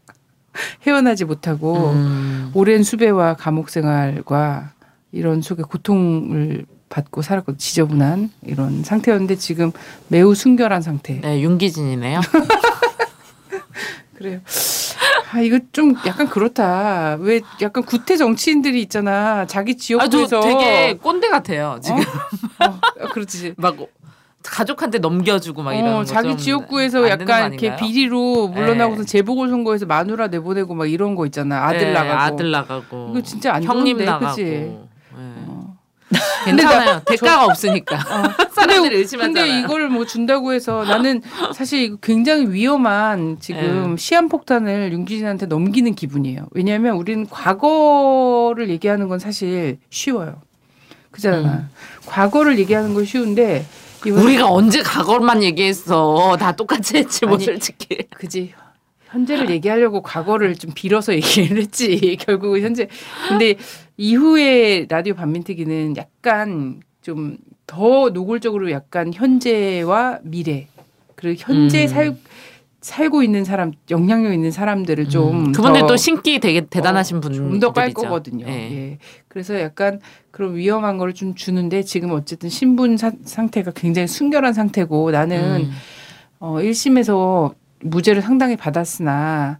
헤어나지 0.85 1.25
못하고 1.25 1.91
음. 1.91 2.51
오랜 2.55 2.81
수배와 2.83 3.35
감옥 3.35 3.69
생활과 3.69 4.71
이런 5.11 5.41
속에 5.41 5.61
고통을 5.63 6.65
받고 6.89 7.21
살았고 7.21 7.55
지저분한 7.57 8.31
이런 8.45 8.83
상태였는데 8.83 9.35
지금 9.35 9.71
매우 10.07 10.33
순결한 10.33 10.81
상태. 10.81 11.21
네, 11.21 11.41
윤기진이네요. 11.41 12.19
그래요. 14.17 14.39
아 15.33 15.39
이거 15.39 15.59
좀 15.71 15.95
약간 16.05 16.27
그렇다. 16.27 17.15
왜 17.19 17.41
약간 17.61 17.83
구태 17.83 18.17
정치인들이 18.17 18.81
있잖아. 18.81 19.45
자기 19.45 19.71
아, 19.71 19.75
저 19.75 19.79
지역구에서 19.79 20.41
되게 20.41 20.97
꼰대 20.97 21.29
같아요. 21.29 21.79
지금 21.81 21.99
어? 21.99 22.79
어, 22.99 23.07
그렇지. 23.13 23.53
막 23.57 23.77
가족한테 24.43 24.97
넘겨주고 24.97 25.61
막 25.61 25.73
이러는 25.73 25.93
어, 25.93 25.97
거 25.99 26.03
자기 26.03 26.29
좀 26.29 26.37
지역구에서 26.37 27.07
약간 27.09 27.53
이렇게? 27.53 27.75
비리로 27.77 28.49
물러나고서 28.49 29.03
네. 29.03 29.07
재보궐 29.07 29.49
선거에서 29.49 29.85
마누라 29.85 30.27
내보내고 30.27 30.73
막 30.73 30.89
이런 30.89 31.15
거 31.15 31.25
있잖아. 31.27 31.65
아들 31.65 31.79
네, 31.79 31.93
나가고. 31.93 32.19
아들 32.19 32.51
나가고 32.51 33.07
이거 33.11 33.21
진짜 33.21 33.53
안 33.53 33.63
형님 33.63 33.97
좋은데, 33.97 34.05
나가고 34.05 34.35
그치? 34.35 34.43
네. 34.43 34.79
어. 36.13 36.45
괜찮아요 36.45 37.01
대가가 37.05 37.45
없으니까 37.45 37.97
사람들이 38.53 38.97
의심하잖아요 38.97 39.45
근데 39.45 39.59
이걸 39.59 39.89
뭐 39.89 40.05
준다고 40.05 40.53
해서 40.53 40.83
나는 40.83 41.21
사실 41.53 41.97
굉장히 42.01 42.47
위험한 42.47 43.37
지금 43.39 43.95
시한폭탄을 43.97 44.91
윤기진한테 44.93 45.45
넘기는 45.45 45.93
기분이에요. 45.95 46.47
왜냐하면 46.51 46.95
우리는 46.95 47.27
과거를 47.29 48.69
얘기하는 48.69 49.07
건 49.07 49.19
사실 49.19 49.77
쉬워요. 49.89 50.41
그잖아. 51.11 51.69
과거를 52.05 52.57
얘기하는 52.59 52.93
건 52.93 53.05
쉬운데 53.05 53.65
우리가 54.05 54.49
언제 54.49 54.81
과거만 54.81 55.43
얘기했어 55.43 56.35
다 56.39 56.51
똑같이 56.53 56.97
했지 56.97 57.25
뭐 57.25 57.35
아니, 57.35 57.45
솔직히 57.45 57.99
그지. 58.15 58.53
현재를 59.11 59.49
얘기하려고 59.49 60.01
과거를 60.01 60.55
좀 60.55 60.71
빌어서 60.73 61.13
얘기를 61.15 61.57
했지. 61.57 62.17
결국은 62.21 62.61
현재. 62.61 62.87
근데 63.27 63.55
이후에 64.01 64.87
라디오 64.89 65.13
반민특위는 65.13 65.95
약간 65.97 66.81
좀 67.01 67.37
더 67.71 68.09
노골적으로 68.09 68.69
약간 68.71 69.13
현재와 69.13 70.19
미래 70.23 70.67
그리고 71.15 71.41
현재 71.41 71.83
음. 71.83 71.87
살 71.87 72.17
살고 72.81 73.23
있는 73.23 73.45
사람 73.45 73.71
영향력 73.89 74.33
있는 74.33 74.51
사람들을 74.51 75.07
좀 75.07 75.45
음, 75.45 75.51
그분들 75.53 75.81
더또 75.81 75.95
신기 75.95 76.39
되게 76.39 76.61
대단하신 76.61 77.17
어, 77.17 77.19
분들이죠 77.21 77.49
좀더 77.49 77.71
깔 77.71 77.93
거거든요. 77.93 78.45
네. 78.45 78.51
예. 78.73 78.97
그래서 79.29 79.57
약간 79.61 80.01
그런 80.31 80.55
위험한 80.55 80.97
거를 80.97 81.13
좀 81.13 81.33
주는데 81.33 81.83
지금 81.83 82.11
어쨌든 82.11 82.49
신분 82.49 82.97
사- 82.97 83.13
상태가 83.23 83.71
굉장히 83.73 84.07
순결한 84.09 84.51
상태고 84.53 85.11
나는 85.11 85.61
음. 85.61 85.71
어 86.39 86.55
1심에서 86.55 87.53
무죄를 87.81 88.21
상당히 88.21 88.57
받았으나 88.57 89.59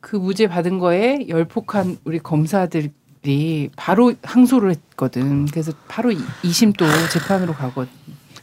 그 0.00 0.16
무죄 0.16 0.46
받은 0.46 0.78
거에 0.78 1.26
열폭한 1.28 1.98
우리 2.04 2.18
검사들 2.18 2.90
이 3.24 3.68
바로 3.76 4.14
항소를 4.22 4.70
했거든. 4.70 5.46
그래서 5.46 5.72
바로 5.88 6.10
2심 6.10 6.76
또 6.76 6.86
재판으로 7.12 7.52
가거든. 7.54 7.90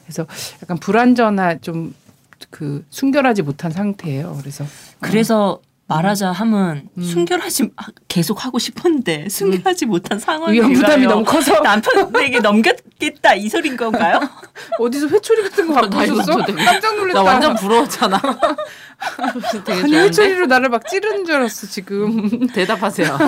그래서 0.03 0.25
약간 0.63 0.77
불안전한 0.77 1.61
좀 1.61 1.93
그 2.51 2.85
순결하지 2.91 3.41
못한 3.41 3.71
상태예요. 3.71 4.37
그래서 4.39 4.63
그래서 5.01 5.59
말하자 5.87 6.31
함은 6.31 6.87
음. 6.97 7.03
순결하지 7.03 7.63
마- 7.63 7.69
계속 8.07 8.45
하고 8.45 8.59
싶었는데 8.59 9.27
순결하지 9.27 9.87
못한 9.87 10.19
상황이 10.19 10.53
위험 10.53 10.71
부담이 10.71 11.07
너무 11.07 11.25
커서 11.25 11.59
남편에게 11.61 12.39
넘겼겠다 12.39 13.33
이 13.35 13.49
소린 13.49 13.75
건가요? 13.75 14.19
어디서 14.79 15.07
회초리 15.07 15.43
같은 15.43 15.67
거 15.67 15.73
갖고? 15.73 15.99
되게- 16.45 16.63
깜짝 16.63 16.95
놀랐다. 16.95 17.19
나 17.19 17.23
완전 17.23 17.55
부러웠잖아 17.55 18.21
아니 19.67 19.81
좋은데? 19.89 20.03
회초리로 20.03 20.45
나를 20.45 20.69
막 20.69 20.87
찌르는 20.87 21.25
줄 21.25 21.35
알았어 21.35 21.67
지금. 21.67 22.47
대답하세요 22.47 23.17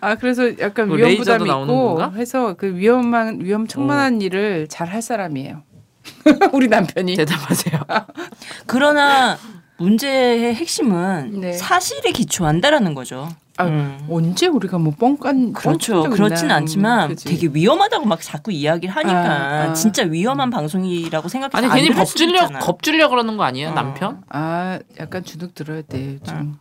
아 0.00 0.14
그래서 0.16 0.58
약간 0.58 0.88
뭐 0.88 0.96
위험 0.96 1.16
부담이 1.16 1.46
나오는 1.48 1.66
있고 1.74 1.88
건가? 1.96 2.06
어. 2.06 2.18
해서 2.18 2.54
그 2.54 2.74
위험한 2.76 3.40
위험 3.42 3.66
천만한 3.66 4.20
일을 4.20 4.68
잘 4.68 4.88
할 4.92 5.00
사람이에요. 5.02 5.62
우리 6.52 6.68
남편이. 6.68 7.16
대답하세요 7.16 7.80
그러나 8.66 9.38
문제의 9.78 10.54
핵심은 10.54 11.40
네. 11.40 11.52
사실에 11.52 12.10
기초한다라는 12.12 12.94
거죠. 12.94 13.28
아, 13.58 13.64
음. 13.66 13.98
언제 14.10 14.46
우리가 14.46 14.78
뭐 14.78 14.94
뻥깐 14.98 15.52
그렇죠. 15.52 16.04
그렇진 16.04 16.46
있나? 16.46 16.56
않지만 16.56 17.04
음, 17.04 17.08
그치. 17.10 17.24
되게 17.28 17.48
위험하다고 17.52 18.06
막 18.06 18.20
자꾸 18.22 18.50
이야기를 18.50 18.94
하니까 18.94 19.20
아, 19.30 19.62
아. 19.70 19.72
진짜 19.74 20.04
위험한 20.04 20.50
방송이라고 20.50 21.28
생각해서 21.28 21.58
아니 21.58 21.66
안 21.66 21.76
괜히 21.76 21.88
있잖아. 22.02 22.58
겁주려 22.60 23.08
그러는 23.08 23.36
거 23.36 23.44
아니에요 23.44 23.68
어. 23.70 23.72
남편 23.74 24.22
아 24.30 24.78
약간 24.98 25.22
주눅 25.24 25.54
들어야 25.54 25.82
돼 25.82 26.18
좀. 26.26 26.56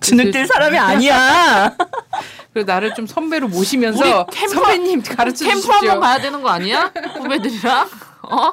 주눅들 0.00 0.46
사람이 0.46 0.78
아니야. 0.78 1.76
그리고 2.52 2.66
나를 2.70 2.94
좀 2.94 3.06
선배로 3.06 3.48
모시면서 3.48 4.26
캠프- 4.26 4.54
선배님 4.54 5.02
가르쳐 5.02 5.44
캠프 5.44 5.60
주십시오. 5.60 5.90
한번 5.90 6.00
가야 6.00 6.18
되는 6.20 6.42
거 6.42 6.48
아니야 6.48 6.92
후배들이랑 7.16 7.88
어 8.22 8.52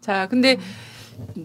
자, 0.00 0.26
근데 0.28 0.58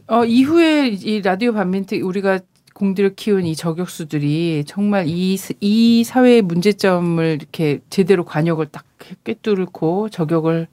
어 0.07 0.23
이후에 0.25 0.89
이 0.89 1.21
라디오 1.21 1.53
반민특 1.53 2.05
우리가 2.05 2.39
공들여 2.73 3.09
키운 3.15 3.45
이 3.45 3.55
저격수들이 3.55 4.63
정말 4.65 5.05
이, 5.07 5.37
스- 5.37 5.53
이 5.59 6.03
사회의 6.03 6.41
문제점을 6.41 7.23
이렇게 7.39 7.79
제대로 7.89 8.25
관역을 8.25 8.67
딱 8.71 8.85
꿰뚫고 9.23 10.09
저격을 10.09 10.67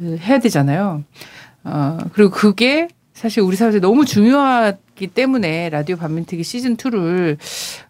어, 0.00 0.16
해야 0.20 0.38
되잖아요. 0.38 1.04
어, 1.64 1.98
그리고 2.12 2.30
그게 2.30 2.88
사실 3.14 3.42
우리 3.42 3.56
사회에 3.56 3.78
너무 3.78 4.04
중요하기 4.04 5.06
때문에 5.08 5.70
라디오 5.70 5.96
반민특위 5.96 6.42
시즌 6.42 6.76
2를 6.76 7.38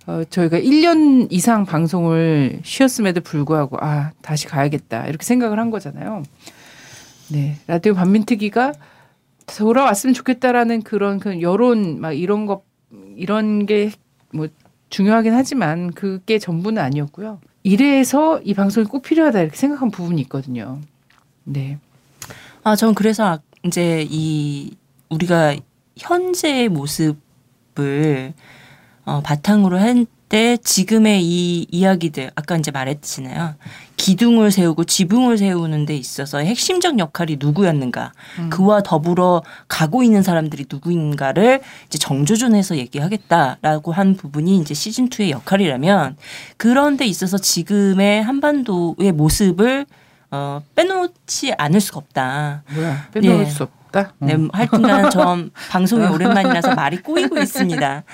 어, 0.06 0.22
저희가 0.28 0.58
1년 0.58 1.26
이상 1.30 1.64
방송을 1.64 2.60
쉬었음에도 2.62 3.22
불구하고 3.22 3.78
아, 3.80 4.12
다시 4.22 4.46
가야겠다. 4.46 5.06
이렇게 5.06 5.24
생각을 5.24 5.58
한 5.58 5.70
거잖아요. 5.70 6.22
네. 7.30 7.56
라디오 7.66 7.94
반민특위가 7.94 8.74
돌아왔으면 9.46 10.12
좋겠다라는 10.14 10.82
그런 10.82 11.18
그 11.18 11.40
여론 11.40 12.00
막 12.00 12.12
이런 12.12 12.46
것 12.46 12.62
이런 13.16 13.66
게 13.66 13.90
뭐 14.32 14.48
중요하긴 14.90 15.32
하지만 15.32 15.92
그게 15.92 16.40
전부는 16.40 16.82
아니었고요. 16.82 17.38
이래서 17.62 18.40
이 18.42 18.52
방송이 18.52 18.86
꼭 18.86 19.02
필요하다 19.02 19.42
이렇게 19.42 19.56
생각한 19.56 19.92
부분이 19.92 20.20
있거든요. 20.22 20.80
네. 21.44 21.78
아, 22.64 22.74
전 22.74 22.94
그래서 22.94 23.24
아- 23.24 23.38
이제 23.64 24.04
이 24.10 24.72
우리가 25.08 25.56
현재의 25.96 26.68
모습을 26.68 28.34
어, 29.04 29.20
바탕으로 29.22 29.78
할때 29.78 30.56
지금의 30.56 31.22
이 31.22 31.66
이야기들 31.70 32.30
아까 32.34 32.56
이제 32.56 32.70
말했잖아요. 32.70 33.54
기둥을 33.96 34.50
세우고 34.50 34.84
지붕을 34.84 35.38
세우는 35.38 35.86
데 35.86 35.96
있어서 35.96 36.38
핵심적 36.38 36.98
역할이 36.98 37.36
누구였는가, 37.38 38.12
음. 38.38 38.50
그와 38.50 38.82
더불어 38.82 39.42
가고 39.68 40.02
있는 40.02 40.22
사람들이 40.22 40.66
누구인가를 40.70 41.60
이제 41.86 41.98
정조준해서 41.98 42.76
얘기하겠다라고 42.78 43.92
한 43.92 44.16
부분이 44.16 44.58
이제 44.58 44.74
시즌 44.74 45.08
2의 45.08 45.30
역할이라면 45.30 46.16
그런 46.56 46.96
데 46.96 47.06
있어서 47.06 47.38
지금의 47.38 48.22
한반도의 48.22 49.12
모습을 49.12 49.86
어, 50.30 50.62
빼놓지 50.74 51.52
않을 51.56 51.80
수가 51.80 51.98
없다. 51.98 52.64
뭐야 52.74 53.08
빼놓을 53.12 53.46
예. 53.46 53.50
수 53.50 53.62
없다. 53.62 53.83
네, 54.18 54.34
음. 54.34 54.48
하여튼간 54.52 55.10
전 55.10 55.50
방송이 55.70 56.06
오랜만이라서 56.06 56.74
말이 56.74 56.98
꼬이고 56.98 57.38
있습니다. 57.38 58.04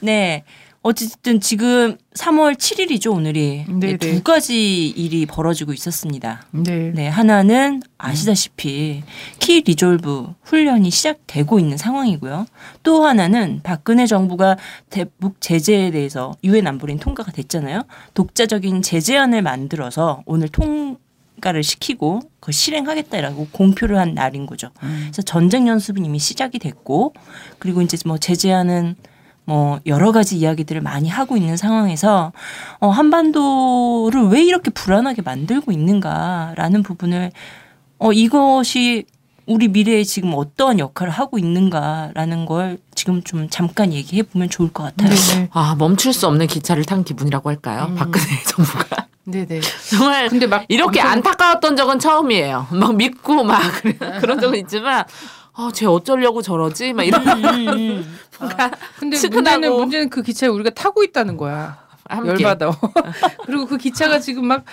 네. 0.00 0.44
어쨌든 0.80 1.40
지금 1.40 1.96
3월 2.14 2.54
7일이죠, 2.54 3.12
오늘이. 3.12 3.64
네, 3.68 3.74
네, 3.78 3.96
네. 3.96 4.14
두 4.14 4.22
가지 4.22 4.88
일이 4.88 5.26
벌어지고 5.26 5.72
있었습니다. 5.72 6.46
네. 6.52 6.92
네, 6.94 7.08
하나는 7.08 7.82
아시다시피 7.98 9.02
키 9.40 9.60
리졸브 9.62 10.34
훈련이 10.44 10.90
시작되고 10.90 11.58
있는 11.58 11.76
상황이고요. 11.76 12.46
또 12.84 13.04
하나는 13.04 13.60
박근혜 13.64 14.06
정부가 14.06 14.56
대북 14.88 15.40
제재에 15.40 15.90
대해서 15.90 16.32
유엔 16.44 16.66
안보리는 16.66 17.00
통과가 17.00 17.32
됐잖아요. 17.32 17.82
독자적인 18.14 18.82
제재안을 18.82 19.42
만들어서 19.42 20.22
오늘 20.26 20.48
통 20.48 20.96
통과를 21.38 21.62
시키고 21.62 22.20
그 22.40 22.52
실행하겠다라고 22.52 23.48
공표를 23.52 23.98
한 23.98 24.14
날인 24.14 24.46
거죠. 24.46 24.70
음. 24.82 25.04
그래서 25.04 25.22
전쟁 25.22 25.68
연습은 25.68 26.04
이미 26.04 26.18
시작이 26.18 26.58
됐고 26.58 27.14
그리고 27.58 27.82
이제 27.82 27.96
뭐 28.04 28.18
제재하는 28.18 28.96
뭐 29.44 29.80
여러 29.86 30.12
가지 30.12 30.36
이야기들을 30.36 30.82
많이 30.82 31.08
하고 31.08 31.36
있는 31.36 31.56
상황에서 31.56 32.32
어 32.80 32.90
한반도를 32.90 34.28
왜 34.28 34.42
이렇게 34.42 34.70
불안하게 34.70 35.22
만들고 35.22 35.72
있는가라는 35.72 36.82
부분을 36.82 37.32
어 37.98 38.12
이것이 38.12 39.06
우리 39.46 39.68
미래에 39.68 40.04
지금 40.04 40.34
어떠한 40.34 40.78
역할을 40.78 41.10
하고 41.10 41.38
있는가라는 41.38 42.44
걸 42.44 42.76
지금 42.94 43.22
좀 43.22 43.48
잠깐 43.48 43.94
얘기해 43.94 44.24
보면 44.24 44.50
좋을 44.50 44.70
것 44.70 44.82
같아요. 44.82 45.08
네네. 45.08 45.48
아 45.52 45.74
멈출 45.78 46.12
수 46.12 46.26
없는 46.26 46.46
기차를 46.46 46.84
탄 46.84 47.02
기분이라고 47.02 47.48
할까요? 47.48 47.86
음. 47.88 47.94
박근혜 47.94 48.26
정부가 48.44 49.06
네네. 49.30 49.60
정말 49.90 50.28
근데 50.28 50.46
막 50.46 50.64
이렇게 50.68 51.00
엄청- 51.00 51.12
안타까웠던 51.12 51.76
적은 51.76 51.98
처음이에요. 51.98 52.66
막 52.72 52.94
믿고 52.96 53.44
막 53.44 53.60
그런 54.20 54.40
적은 54.40 54.58
있지만 54.60 55.04
어, 55.54 55.70
쟤 55.72 55.86
어쩌려고 55.86 56.40
저러지? 56.40 56.92
막 56.92 57.02
이런 57.04 57.26
음, 57.26 57.44
음. 57.68 58.18
근데 58.98 59.16
측은하고. 59.16 59.56
문제는 59.58 59.76
문제는 59.76 60.10
그 60.10 60.22
기차에 60.22 60.48
우리가 60.48 60.70
타고 60.70 61.02
있다는 61.02 61.36
거야. 61.36 61.86
함께. 62.08 62.30
열받아. 62.44 62.70
그리고 63.44 63.66
그 63.66 63.76
기차가 63.76 64.18
지금 64.20 64.46
막 64.46 64.64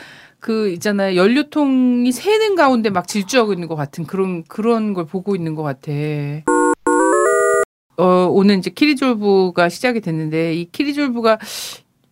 그 0.46 0.70
있잖아요 0.74 1.16
연료통이 1.16 2.12
새는 2.12 2.54
가운데 2.56 2.92
막 2.92 3.08
질주하고 3.08 3.52
있는 3.52 3.68
것 3.68 3.76
같은 3.76 4.06
그런 4.06 4.44
그런 4.44 4.94
걸 4.94 5.08
보고 5.08 5.36
있는 5.36 5.56
것 5.56 5.64
같아. 5.64 5.92
어 7.98 8.28
오늘 8.30 8.58
이제 8.60 8.70
키리졸브가 8.70 9.70
시작이 9.70 10.02
됐는데 10.02 10.54
이 10.54 10.66
키리졸브가 10.72 11.40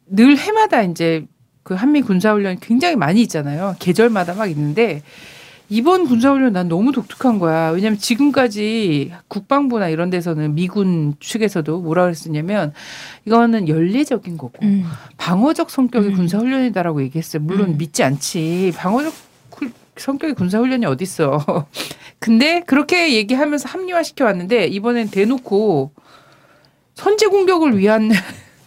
늘 0.08 0.36
해마다 0.38 0.82
이제 0.82 1.26
그 1.64 1.74
한미 1.74 2.02
군사훈련 2.02 2.58
굉장히 2.60 2.96
많이 2.96 3.22
있잖아요. 3.22 3.76
계절마다 3.80 4.34
막 4.34 4.48
있는데 4.48 5.02
이번 5.70 6.06
군사훈련 6.06 6.54
난 6.54 6.68
너무 6.68 6.92
독특한 6.92 7.40
거야. 7.40 7.70
왜냐면 7.70 7.98
지금까지 7.98 9.12
국방부나 9.30 9.88
이런 9.90 10.10
데서는 10.10 10.56
미군 10.56 11.16
측에서도 11.20 11.80
뭐라 11.80 12.04
그랬었냐면 12.04 12.74
이거는 13.26 13.70
연례적인 13.70 14.38
거고 14.38 14.54
음. 14.64 14.84
방어적 15.18 15.70
성격의 15.70 16.12
음. 16.12 16.16
군사훈련이다라고 16.18 17.02
얘기했어요. 17.04 17.42
물론 17.42 17.70
음. 17.72 17.78
믿지 17.78 18.04
않지. 18.04 18.74
방어적 18.76 19.14
쿨- 19.50 19.72
성격의 19.96 20.36
군사훈련이 20.36 20.86
어딨어. 20.86 21.66
근데 22.20 22.62
그렇게 22.62 23.16
얘기하면서 23.16 23.68
합리화시켜 23.70 24.26
왔는데 24.26 24.68
이번엔 24.68 25.10
대놓고 25.10 25.92
선제 26.96 27.28
공격을 27.28 27.78
위한 27.80 28.12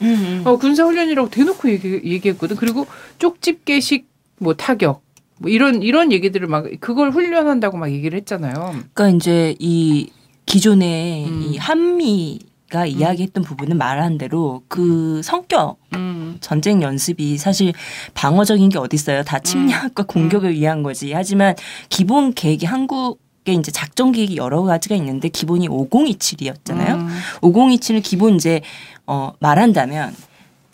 음, 0.02 0.06
음. 0.06 0.42
어, 0.44 0.56
군사훈련이라고 0.56 1.30
대놓고 1.30 1.70
얘기, 1.70 2.00
얘기했거든. 2.04 2.56
그리고 2.56 2.86
쪽집게식 3.18 4.08
뭐 4.38 4.54
타격 4.54 5.02
뭐 5.38 5.50
이런 5.50 5.82
이런 5.82 6.12
얘기들을 6.12 6.46
막 6.48 6.66
그걸 6.80 7.10
훈련한다고 7.10 7.76
막 7.76 7.90
얘기를 7.90 8.16
했잖아요. 8.18 8.74
그러니까 8.94 9.08
이제 9.10 9.54
이 9.58 10.10
기존에 10.46 11.26
음. 11.26 11.42
이 11.42 11.56
한미가 11.56 12.86
이야기했던 12.86 13.42
부분은 13.42 13.76
말한 13.76 14.16
대로 14.18 14.62
그 14.68 15.20
성격 15.22 15.78
음. 15.94 16.38
전쟁 16.40 16.82
연습이 16.82 17.36
사실 17.36 17.72
방어적인 18.14 18.68
게 18.70 18.78
어디 18.78 18.94
있어요? 18.94 19.22
다 19.24 19.38
침략과 19.38 20.04
음. 20.04 20.06
공격을 20.06 20.54
위한 20.54 20.82
거지. 20.82 21.12
하지만 21.12 21.54
기본 21.88 22.32
계획이 22.32 22.66
한국 22.66 23.25
에 23.48 23.52
이제 23.52 23.70
작전 23.70 24.10
계획이 24.12 24.36
여러 24.36 24.62
가지가 24.62 24.94
있는데 24.96 25.28
기본이 25.28 25.68
5027이었잖아요. 25.68 26.94
음. 26.94 27.08
5027을 27.42 28.02
기본 28.02 28.34
이제 28.34 28.60
어 29.06 29.32
말한다면 29.38 30.14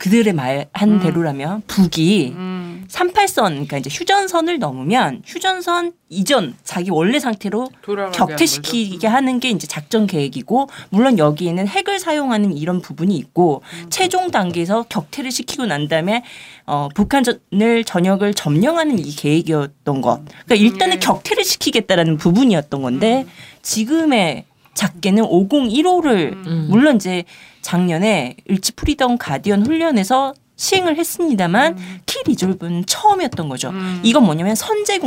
그들의 0.03 0.33
말한 0.33 0.95
음. 0.95 0.99
대로라면 0.99 1.63
북이 1.69 2.33
음. 2.35 2.85
38선 2.89 3.51
그러니까 3.51 3.79
이제 3.79 3.89
휴전선을 3.89 4.59
넘으면 4.59 5.23
휴전선 5.25 5.93
이전 6.09 6.57
자기 6.65 6.91
원래 6.91 7.21
상태로 7.21 7.69
격퇴시키게. 8.13 9.07
하는 9.07 9.39
게 9.39 9.51
이제 9.51 9.69
작전 9.69 10.09
계획이고 10.09 10.69
물론 10.91 11.19
여기에는 11.19 11.69
핵을 11.69 12.01
사용하는 12.01 12.57
이런 12.57 12.81
부분이 12.81 13.17
있고 13.17 13.63
음. 13.75 13.91
최종 13.91 14.33
단계에서 14.33 14.87
격퇴를 14.89 15.31
시키고 15.31 15.67
난 15.67 15.87
다음에 15.87 16.25
어 16.67 16.89
북한을 16.97 17.85
전역을 17.87 18.35
점령하는 18.35 18.99
이 18.99 19.15
계획이었던 19.15 20.01
것. 20.01 20.21
그러니까 20.45 20.55
일단은 20.57 20.95
네. 20.95 20.99
격퇴를 20.99 21.45
시키겠다라는 21.45 22.17
부분이었던 22.17 22.83
건데 22.83 23.25
지금의 23.63 24.47
작게는 24.75 25.25
5015를 25.25 26.33
음. 26.47 26.67
물론 26.71 26.97
이제 26.97 27.25
작년에 27.61 28.37
을지 28.47 28.73
프리덤 28.73 29.19
가디언 29.19 29.67
훈련에서 29.67 30.35
시행을 30.57 30.97
했습니다만 30.97 31.77
키 32.07 32.23
리졸브는 32.25 32.87
처음이었던 32.87 33.49
거죠. 33.49 33.71
음. 33.71 34.01
이건 34.05 34.25
뭐냐면 34.25 34.55
선제 34.55 34.99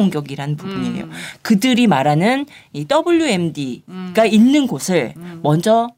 부분이에요. 0.57 1.05
음. 1.05 1.11
그들이 1.41 1.87
말하는 1.87 2.45
이 2.73 2.85
WMD가 2.89 4.23
음. 4.23 4.27
있는 4.29 4.67
곳을 4.67 5.13
음. 5.15 5.39
먼저 5.43 5.89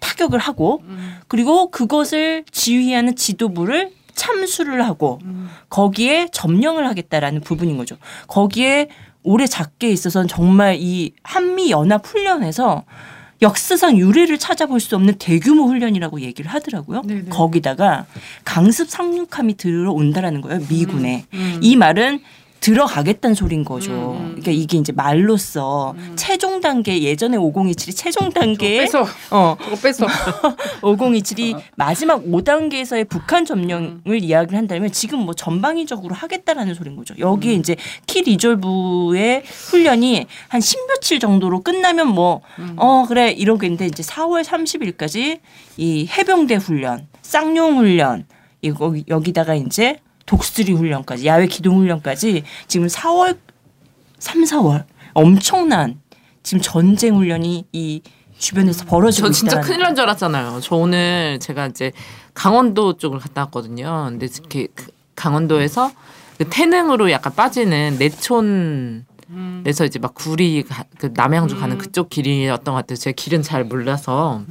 타격을 0.00 0.38
하고 0.40 0.82
음. 0.84 1.18
그리고 1.28 1.70
그것을 1.70 2.44
지휘하는 2.50 3.14
지도부를 3.14 3.92
참수를 4.14 4.84
하고 4.84 5.20
음. 5.22 5.48
거기에 5.70 6.28
점령을 6.32 6.86
하겠다라는 6.88 7.40
부분인 7.40 7.76
거죠. 7.76 7.96
거기에 8.26 8.88
올해 9.22 9.46
작게 9.46 9.90
있어서는 9.90 10.28
정말 10.28 10.76
이 10.80 11.12
한미 11.22 11.70
연합 11.70 12.06
훈련에서 12.06 12.84
역사상 13.40 13.98
유례를 13.98 14.38
찾아볼 14.38 14.78
수 14.78 14.94
없는 14.94 15.14
대규모 15.18 15.66
훈련이라고 15.66 16.20
얘기를 16.20 16.50
하더라고요. 16.50 17.02
네네. 17.02 17.28
거기다가 17.30 18.06
강습 18.44 18.88
상륙함이 18.88 19.56
들어온다라는 19.56 20.40
거예요. 20.40 20.60
미군에. 20.68 21.26
음. 21.34 21.58
이 21.60 21.74
말은 21.76 22.20
들어가겠다는 22.62 23.34
소린 23.34 23.64
거죠. 23.64 23.90
음. 23.90 24.28
그러니까 24.30 24.52
이게 24.52 24.78
이제 24.78 24.92
말로써 24.92 25.94
음. 25.98 26.12
최종 26.16 26.60
단계 26.60 27.02
예전에 27.02 27.36
5027이 27.36 27.96
최종 27.96 28.30
단계에 28.30 28.78
뺏어 28.78 29.04
어 29.30 29.56
그거 29.58 29.76
뺏어 29.76 30.06
5027이 30.80 31.60
마지막 31.74 32.22
5단계에서의 32.24 33.08
북한 33.08 33.44
점령을 33.44 34.00
음. 34.06 34.14
이야기를 34.14 34.56
한다면 34.56 34.92
지금 34.92 35.20
뭐 35.20 35.34
전방위적으로 35.34 36.14
하겠다라는 36.14 36.74
소린 36.74 36.94
거죠. 36.96 37.14
음. 37.14 37.18
여기에 37.18 37.54
이제 37.54 37.76
키 38.06 38.22
리졸브의 38.22 39.42
훈련이 39.44 40.26
한 40.48 40.60
십며칠 40.60 41.18
정도로 41.18 41.62
끝나면 41.62 42.06
뭐 42.08 42.42
음. 42.60 42.74
어 42.76 43.06
그래 43.08 43.32
이러겠는데 43.32 43.86
이제 43.86 44.04
4월 44.04 44.44
30일까지 44.44 45.40
이 45.78 46.06
해병대 46.06 46.54
훈련, 46.54 47.08
쌍용 47.22 47.78
훈련 47.78 48.24
이거 48.60 48.94
여기다가 49.08 49.56
이제 49.56 49.98
독수리 50.26 50.72
훈련까지 50.72 51.26
야외 51.26 51.46
기동 51.46 51.78
훈련까지 51.78 52.44
지금 52.68 52.86
4월 52.86 53.38
3, 54.18 54.44
4월 54.44 54.84
엄청난 55.14 56.00
지금 56.42 56.60
전쟁 56.62 57.16
훈련이 57.16 57.66
이 57.72 58.02
주변에서 58.38 58.84
벌어지고 58.86 59.28
저 59.28 59.32
진짜 59.32 59.60
큰일 59.60 59.80
난 59.80 59.94
줄 59.94 60.02
알았잖아요. 60.04 60.60
저 60.62 60.74
오늘 60.76 61.38
제가 61.40 61.66
이제 61.68 61.92
강원도 62.34 62.96
쪽을 62.96 63.18
갔다 63.20 63.42
왔거든요. 63.42 64.06
근데 64.10 64.26
이렇게 64.26 64.66
그 64.74 64.86
강원도에서 65.14 65.92
그 66.38 66.48
태능으로 66.48 67.10
약간 67.12 67.34
빠지는 67.34 67.98
내촌 67.98 69.06
음. 69.32 69.64
에서 69.66 69.84
이제 69.84 69.98
막 69.98 70.14
구리 70.14 70.62
가- 70.62 70.84
그 70.98 71.10
남양주 71.14 71.58
가는 71.58 71.76
음. 71.76 71.78
그쪽 71.78 72.10
길이었던 72.10 72.64
것 72.64 72.72
같아요. 72.72 72.96
제가 72.96 73.14
길은 73.16 73.42
잘 73.42 73.64
몰라서. 73.64 74.42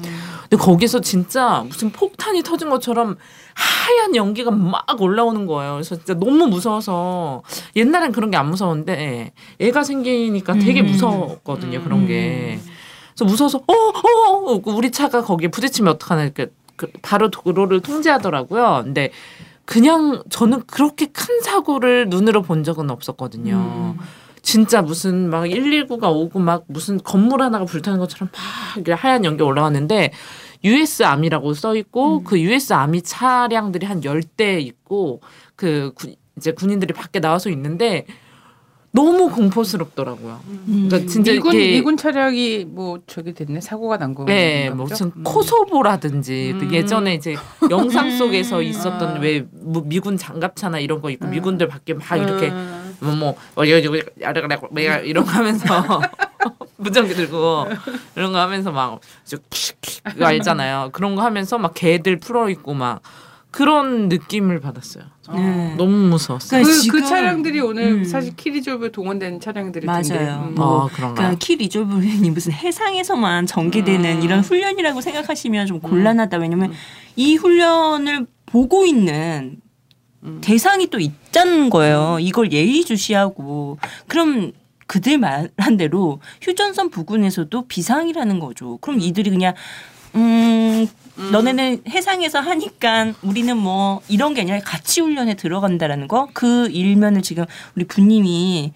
근데 0.50 0.58
거기서 0.58 1.00
진짜 1.02 1.64
무슨 1.68 1.92
폭탄이 1.92 2.44
터진 2.44 2.70
것처럼 2.70 3.16
하얀 3.54 4.16
연기가 4.16 4.52
막 4.52 4.86
올라오는 5.00 5.46
거예요. 5.46 5.74
그래서 5.74 5.96
진짜 5.96 6.14
너무 6.16 6.48
무서워서 6.48 7.44
옛날엔 7.76 8.12
그런 8.12 8.32
게 8.32 8.38
안 8.38 8.50
무서웠는데 8.50 9.34
애가 9.60 9.84
생기니까 9.84 10.54
되게 10.56 10.82
음. 10.82 10.88
무서웠거든요. 10.88 11.84
그런 11.84 12.08
게. 12.08 12.60
그래서 13.14 13.26
무서워서 13.26 13.60
어, 13.60 13.74
어, 13.74 14.54
어, 14.56 14.62
우리 14.66 14.90
차가 14.92 15.22
거기에 15.22 15.50
부딪히면 15.50 15.94
어떡하나 15.94 16.24
이렇게 16.24 16.48
그 16.76 16.88
바로 17.04 17.30
도로를 17.30 17.82
통제하더라고요. 17.82 18.82
근데 18.84 19.12
그냥 19.66 20.24
저는 20.30 20.64
그렇게 20.66 21.06
큰 21.06 21.42
사고를 21.42 22.10
눈으로 22.10 22.42
본 22.42 22.64
적은 22.64 22.90
없었거든요. 22.90 23.54
음. 23.56 24.00
진짜 24.42 24.82
무슨 24.82 25.30
막 25.30 25.44
119가 25.44 26.12
오고 26.12 26.40
막 26.40 26.64
무슨 26.68 26.98
건물 27.02 27.42
하나가 27.42 27.66
불타는 27.66 28.00
것처럼 28.00 28.30
막 28.88 29.04
하얀 29.04 29.24
연기 29.26 29.44
올라왔는데 29.44 30.12
US 30.64 31.04
아미라고 31.04 31.54
써 31.54 31.76
있고 31.76 32.24
그 32.24 32.40
US 32.40 32.74
아미 32.74 33.02
차량들이 33.02 33.86
한 33.86 34.02
10대 34.02 34.62
있고 34.62 35.22
그 35.56 35.92
구- 35.96 36.16
이제 36.38 36.52
군인들이 36.52 36.94
밖에 36.94 37.20
나와서 37.20 37.50
있는데 37.50 38.06
너무 38.94 39.30
공포스럽더라고요. 39.30 40.42
음. 40.48 40.88
그러니까 40.90 41.10
진짜 41.10 41.32
미군 41.32 41.56
미군 41.56 41.98
차량이 41.98 42.66
뭐 42.66 43.00
저기 43.08 43.34
됐네 43.34 43.62
사고가 43.62 43.98
난 43.98 44.14
거. 44.14 44.26
네, 44.26 44.70
뭐 44.70 44.86
무슨 44.86 45.12
코소보라든지 45.24 46.56
그 46.60 46.66
음. 46.66 46.74
예전에 46.74 47.14
이제 47.16 47.36
영상 47.70 48.12
속에서 48.18 48.58
음. 48.58 48.64
있었던 48.64 49.18
아. 49.18 49.20
왜뭐 49.20 49.84
미군 49.86 50.18
장갑차나 50.18 50.80
이런 50.80 51.02
거 51.02 51.10
있고 51.10 51.26
음. 51.28 51.32
미군들 51.32 51.70
밖에 51.70 51.94
막 51.94 52.04
이렇게 52.18 52.50
음. 52.50 52.81
뭐뭐 53.02 53.36
어, 53.56 53.68
여기 53.68 53.84
여기 53.86 54.02
야르가라 54.22 54.60
내가 54.72 54.98
이런 55.00 55.26
거 55.26 55.32
하면서 55.32 55.66
무전기 56.78 57.14
들고 57.14 57.68
이런 58.16 58.32
거 58.32 58.40
하면서 58.40 58.72
막 58.72 59.00
저, 59.24 59.38
그거 60.04 60.26
알잖아요. 60.26 60.90
그런 60.94 61.16
거 61.16 61.24
하면서 61.24 61.58
막 61.58 61.74
개들 61.76 62.18
풀어 62.18 62.50
있고 62.50 62.74
막 62.74 63.02
그런 63.52 64.08
느낌을 64.08 64.62
받았어요. 64.62 65.04
네. 65.34 65.76
너무 65.76 65.92
무서웠어요. 66.08 66.62
그러니까 66.62 66.74
그, 66.74 66.82
지금- 66.82 67.02
그 67.02 67.08
차량들이 67.08 67.60
오늘 67.60 67.84
음. 67.84 68.04
사실 68.06 68.34
키리졸브 68.36 68.92
동원된 68.92 69.40
차량들일 69.42 69.86
맞아요. 69.88 70.02
텐데. 70.04 70.32
음. 70.32 70.56
뭐아 70.56 70.88
그런가요? 70.88 71.16
그러니까 71.16 71.38
키 71.40 71.56
리졸브이 71.58 72.30
무슨 72.30 72.54
해상에서만 72.54 73.46
전개되는 73.48 74.18
음. 74.18 74.22
이런 74.22 74.40
훈련이라고 74.40 75.02
생각하시면 75.02 75.68
좀 75.68 75.80
곤란하다. 75.82 76.38
왜냐면 76.38 76.72
이 77.18 77.36
훈련을 77.36 78.26
보고 78.46 78.86
있는 78.86 79.58
음. 79.58 79.71
대상이 80.42 80.88
또 80.88 81.00
있다는 81.00 81.70
거예요. 81.70 82.18
이걸 82.20 82.52
예의주시하고 82.52 83.78
그럼 84.08 84.52
그들 84.88 85.18
말한 85.18 85.78
대로 85.78 86.20
휴전선 86.42 86.90
부근에서도 86.90 87.68
비상이라는 87.68 88.40
거죠. 88.40 88.78
그럼 88.78 89.00
이들이 89.00 89.30
그냥 89.30 89.54
음 90.16 90.88
너네는 91.32 91.84
해상에서 91.88 92.40
하니까 92.42 93.14
우리는 93.22 93.56
뭐 93.58 94.02
이런 94.10 94.34
게 94.34 94.42
아니라 94.42 94.60
같이 94.60 95.00
훈련에 95.02 95.36
들어간다라는 95.36 96.08
거 96.08 96.28
그 96.34 96.68
일면을 96.70 97.22
지금 97.22 97.46
우리 97.76 97.86
부님이 97.86 98.74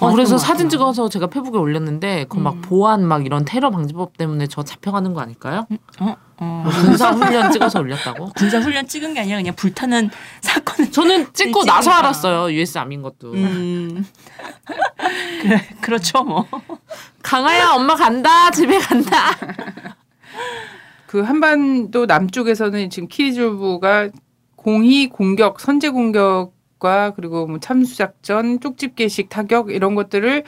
어, 0.00 0.12
그래서 0.12 0.36
사진. 0.38 0.68
찍어서 0.68 1.08
제가 1.08 1.28
페북에 1.28 1.58
올렸는데 1.58 2.26
그막 2.28 2.54
음. 2.54 2.60
보안 2.62 3.04
막 3.06 3.24
이런 3.24 3.44
테러 3.44 3.70
방지법 3.70 4.16
때문에 4.16 4.46
저 4.48 4.62
잡혀가는 4.64 5.14
거 5.14 5.20
아닐까요? 5.20 5.66
어, 6.00 6.16
어. 6.38 6.62
뭐 6.64 6.72
군사 6.72 7.10
훈련 7.12 7.52
찍어서 7.52 7.80
올렸다고? 7.80 8.30
군사 8.36 8.58
훈련 8.58 8.86
찍은 8.88 9.14
게 9.14 9.20
아니라 9.20 9.36
그냥 9.38 9.54
불타는 9.54 10.10
사건을 10.40 10.90
저는 10.90 11.32
찍고. 11.34 11.64
나서 11.64 11.90
알았어요. 11.92 12.52
US 12.52 12.78
암인 12.78 13.02
것도. 13.02 13.32
음. 13.32 14.04
그래, 15.42 15.68
그렇죠 15.80 16.24
뭐. 16.24 16.44
강아야 17.22 17.70
엄마 17.72 17.94
간다 17.94 18.50
집에 18.50 18.78
간다. 18.78 19.30
그 21.06 21.20
한반도 21.22 22.06
남쪽에서는 22.06 22.90
지금 22.90 23.08
키리졸브가 23.08 24.08
공희 24.56 25.08
공격, 25.08 25.60
선제 25.60 25.90
공격 25.90 26.55
과 26.78 27.12
그리고 27.16 27.46
뭐 27.46 27.58
참수 27.58 27.96
작전, 27.96 28.60
쪽집 28.60 28.96
게식 28.96 29.30
타격 29.30 29.70
이런 29.70 29.94
것들을 29.94 30.44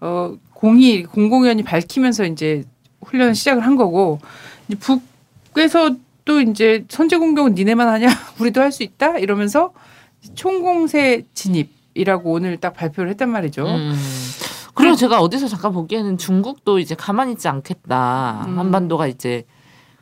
어 0.00 0.36
공희 0.52 1.02
공공연히 1.02 1.64
밝히면서 1.64 2.26
이제 2.26 2.62
훈련을 3.04 3.34
시작을 3.34 3.64
한 3.66 3.74
거고 3.74 4.20
이제 4.68 4.78
북에서 5.52 5.96
또 6.24 6.40
이제 6.40 6.84
선제 6.88 7.16
공격은 7.18 7.54
니네만 7.54 7.88
하냐 7.88 8.06
우리도 8.38 8.60
할 8.60 8.70
수 8.70 8.84
있다 8.84 9.18
이러면서 9.18 9.72
총공세 10.36 11.24
진입이라고 11.34 12.30
오늘 12.32 12.56
딱 12.58 12.72
발표를 12.74 13.10
했단 13.10 13.28
말이죠. 13.28 13.66
음. 13.66 13.94
그리고 14.74 14.96
제가 14.96 15.20
어디서 15.20 15.48
잠깐 15.48 15.72
보기에는 15.72 16.18
중국도 16.18 16.78
이제 16.78 16.94
가만히 16.94 17.32
있지 17.32 17.48
않겠다. 17.48 18.44
음. 18.46 18.58
한반도가 18.58 19.06
이제 19.08 19.44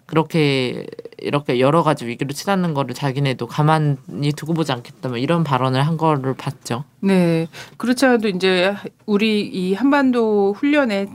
그렇게 0.07 0.87
이렇게 1.23 1.61
여러 1.61 1.83
가지 1.83 2.07
위기로 2.07 2.33
치닫는 2.33 2.75
거를 2.75 2.95
자기네도 2.95 3.47
가만히 3.47 4.33
두고 4.37 4.55
보지 4.55 4.73
않겠다. 4.73 5.09
뭐 5.09 5.19
이런 5.19 5.45
발언을 5.45 5.87
한 5.87 5.97
거를 5.97 6.35
봤죠. 6.35 6.85
네. 7.01 7.47
그렇지 7.77 8.05
않아도 8.07 8.29
이제 8.29 8.75
우리 9.07 9.41
이 9.43 9.75
한반도 9.75 10.53
훈련에 10.53 11.07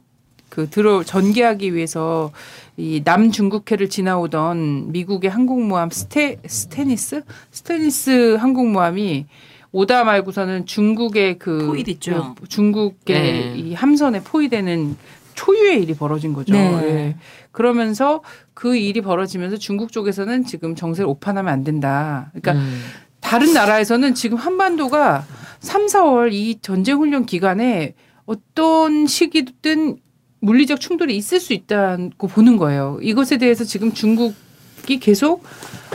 그 0.49 0.69
들어 0.69 1.03
전개하기 1.03 1.75
위해서 1.75 2.31
이 2.77 3.01
남중국해를 3.03 3.89
지나오던 3.89 4.91
미국의 4.91 5.29
항공모함 5.29 5.89
스테 5.89 6.37
스테니스 6.45 7.23
스테니스 7.51 8.35
항공모함이 8.35 9.25
오다 9.71 10.05
말고서는 10.05 10.65
중국의 10.65 11.37
그 11.37 11.67
포위됐죠. 11.67 12.11
있죠. 12.11 12.35
그 12.39 12.47
중국의 12.47 12.95
네. 13.05 13.53
이 13.57 13.73
함선에 13.73 14.21
포위되는 14.23 14.95
초유의 15.37 15.83
일이 15.83 15.93
벌어진 15.93 16.33
거죠. 16.33 16.53
네. 16.53 16.59
예. 16.83 17.15
그러면서 17.51 18.21
그 18.55 18.75
일이 18.75 19.01
벌어지면서 19.01 19.57
중국 19.57 19.91
쪽에서는 19.91 20.45
지금 20.45 20.75
정세를 20.75 21.07
오판하면 21.07 21.53
안 21.53 21.63
된다. 21.63 22.31
그러니까 22.33 22.53
음. 22.53 22.81
다른 23.21 23.53
나라에서는 23.53 24.15
지금 24.15 24.37
한반도가 24.37 25.25
3, 25.59 25.85
4월 25.85 26.33
이 26.33 26.57
전쟁 26.61 26.97
훈련 26.97 27.25
기간에 27.25 27.93
어떤 28.25 29.05
시기든 29.05 29.97
물리적 30.39 30.79
충돌이 30.79 31.15
있을 31.15 31.39
수 31.39 31.53
있다고 31.53 32.27
보는 32.27 32.57
거예요. 32.57 32.97
이것에 33.01 33.37
대해서 33.37 33.63
지금 33.63 33.93
중국이 33.93 34.99
계속 34.99 35.43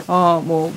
어 0.07 0.41
뭐 0.45 0.73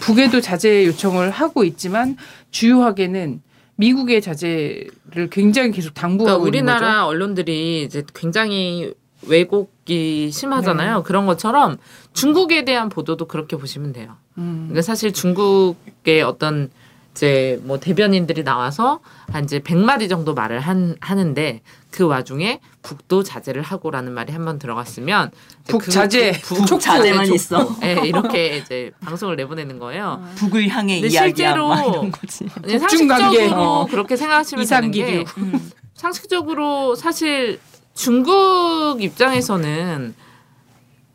북에도 0.00 0.40
자제 0.40 0.86
요청을 0.86 1.30
하고 1.30 1.64
있지만 1.64 2.16
주요하게는 2.50 3.42
미국의 3.76 4.22
자제를 4.22 5.28
굉장히 5.30 5.70
계속 5.70 5.94
당부하고 5.94 6.40
그러니까 6.40 6.58
있는 6.58 6.72
거죠. 6.72 6.84
우리나라 6.84 7.06
언론들이 7.06 7.84
이제 7.84 8.02
굉장히 8.14 8.92
왜곡이 9.26 10.30
심하잖아요. 10.30 11.02
그런 11.02 11.26
것처럼 11.26 11.78
중국에 12.12 12.64
대한 12.64 12.88
보도도 12.88 13.26
그렇게 13.26 13.56
보시면 13.56 13.92
돼요. 13.92 14.16
음. 14.38 14.66
그러니까 14.68 14.82
사실 14.82 15.12
중국의 15.12 16.22
어떤 16.22 16.70
이제 17.16 17.58
뭐 17.62 17.80
대변인들이 17.80 18.44
나와서 18.44 19.00
한 19.32 19.44
이제 19.44 19.58
100마디 19.58 20.10
정도 20.10 20.34
말을 20.34 20.60
한, 20.60 20.96
하는데 21.00 21.62
그 21.90 22.04
와중에 22.04 22.60
북도 22.82 23.22
자제를 23.22 23.62
하고라는 23.62 24.12
말이 24.12 24.34
한번 24.34 24.58
들어갔으면 24.58 25.30
북그 25.66 25.90
자제, 25.90 26.32
북. 26.42 26.78
자제만. 26.78 27.26
있어. 27.32 27.74
예, 27.82 28.02
이렇게 28.04 28.58
이제 28.58 28.92
방송을 29.00 29.36
내보내는 29.36 29.78
거예요. 29.78 30.22
북을 30.36 30.68
향해 30.68 30.98
이야기야 30.98 31.22
실제로 31.22 31.68
막 31.68 31.86
이런 31.86 32.10
거지. 32.10 32.46
아니, 32.62 32.78
북중 32.78 33.08
관계. 33.08 33.38
상식적으로 33.38 33.62
어. 33.62 33.86
그렇게 33.86 34.16
생각하시면 34.16 34.66
되는 34.66 34.90
게 34.90 35.00
이상기류. 35.00 35.24
음. 35.38 35.72
상식적으로 35.94 36.94
사실 36.94 37.58
중국 37.94 38.98
입장에서는 39.00 40.14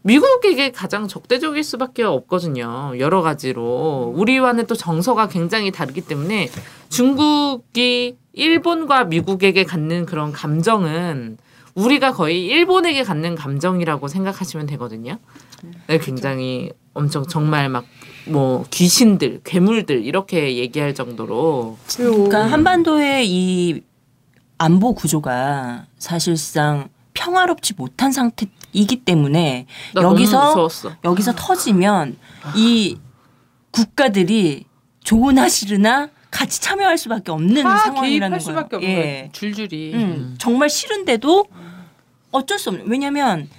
미국에게 0.04 0.72
가장 0.72 1.08
적대적일 1.08 1.64
수밖에 1.64 2.04
없거든요. 2.04 2.94
여러 2.98 3.22
가지로. 3.22 4.14
우리와는 4.16 4.68
또 4.68 4.76
정서가 4.76 5.28
굉장히 5.28 5.72
다르기 5.72 6.02
때문에 6.02 6.50
중국이 6.90 8.18
일본과 8.34 9.06
미국에게 9.06 9.64
갖는 9.64 10.06
그런 10.06 10.32
감정은 10.32 11.38
우리가 11.76 12.14
거의 12.14 12.46
일본에게 12.46 13.04
갖는 13.04 13.36
감정이라고 13.36 14.08
생각하시면 14.08 14.66
되거든요. 14.68 15.18
네, 15.88 16.00
굉장히 16.00 16.72
엄청 16.94 17.26
정말 17.28 17.70
막 17.70 17.86
뭐 18.26 18.66
귀신들, 18.70 19.42
괴물들 19.44 20.06
이렇게 20.06 20.58
얘기할 20.58 20.94
정도로 20.94 21.78
그러니까 21.96 22.46
한반도의 22.46 23.28
이 23.28 23.84
안보 24.58 24.94
구조가 24.94 25.88
사실상 25.98 26.90
평화롭지 27.14 27.74
못한 27.76 28.12
상태 28.12 28.48
이기 28.74 28.98
때문에 28.98 29.66
여기서. 29.96 30.68
여기서 31.04 31.34
터지면 31.36 32.18
이 32.56 32.98
국가들이 33.72 34.66
좋으나 35.04 35.50
싫으나 35.50 36.10
같이 36.30 36.62
참여할 36.62 36.98
수밖에 36.98 37.32
없는 37.32 37.64
다 37.64 37.78
상황이라는 37.78 38.40
거예요. 38.40 38.60
없는 38.60 38.84
예. 38.84 39.30
줄줄이. 39.34 39.94
음, 39.94 40.36
정말 40.38 40.70
싫은데도 40.70 41.46
어쩔 42.32 42.58
수 42.58 42.70
없는. 42.70 42.86
왜냐하면 42.88 43.50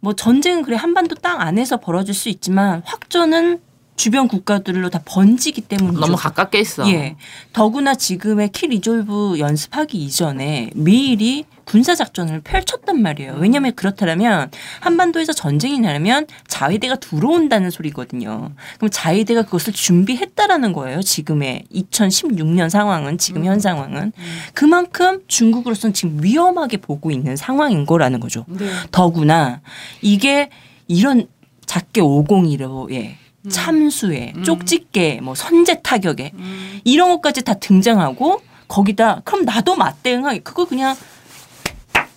뭐 0.00 0.14
전쟁은 0.14 0.62
그래 0.62 0.76
한반도 0.76 1.14
땅 1.16 1.40
안에서 1.40 1.78
벌어질 1.78 2.14
수 2.14 2.28
있지만 2.28 2.82
확전은 2.84 3.60
주변 3.96 4.28
국가들로 4.28 4.90
다 4.90 5.00
번지기 5.04 5.62
때문이죠. 5.62 6.00
너무 6.00 6.16
가깝게 6.16 6.60
있어. 6.60 6.88
예. 6.88 7.16
더구나 7.52 7.96
지금의 7.96 8.50
키 8.52 8.68
리졸브 8.68 9.38
연습하기 9.40 9.98
이전에 9.98 10.70
미일이 10.74 11.44
군사 11.68 11.94
작전을 11.94 12.40
펼쳤단 12.40 13.02
말이에요. 13.02 13.36
왜냐하면 13.38 13.74
그렇다면 13.76 14.50
한반도에서 14.80 15.34
전쟁이 15.34 15.78
나면 15.78 16.26
자위대가 16.46 16.96
들어온다는 16.96 17.70
소리거든요. 17.70 18.52
그럼 18.78 18.90
자위대가 18.90 19.42
그것을 19.42 19.74
준비했다라는 19.74 20.72
거예요. 20.72 21.02
지금의 21.02 21.64
2016년 21.70 22.70
상황은 22.70 23.18
지금 23.18 23.44
현 23.44 23.60
상황은 23.60 24.12
그만큼 24.54 25.20
중국으로서는 25.28 25.92
지금 25.92 26.22
위험하게 26.22 26.78
보고 26.78 27.10
있는 27.10 27.36
상황인 27.36 27.84
거라는 27.84 28.18
거죠. 28.18 28.46
네. 28.48 28.64
더구나 28.90 29.60
이게 30.00 30.48
이런 30.86 31.26
작게 31.66 32.00
501호에 32.00 33.16
참수에 33.50 34.32
쪽집게 34.42 35.20
뭐 35.22 35.34
선제 35.34 35.82
타격에 35.82 36.32
음. 36.34 36.80
이런 36.84 37.10
것까지 37.10 37.44
다 37.44 37.52
등장하고 37.52 38.40
거기다 38.68 39.20
그럼 39.24 39.44
나도 39.44 39.76
맞대응하기 39.76 40.40
그거 40.40 40.64
그냥 40.64 40.96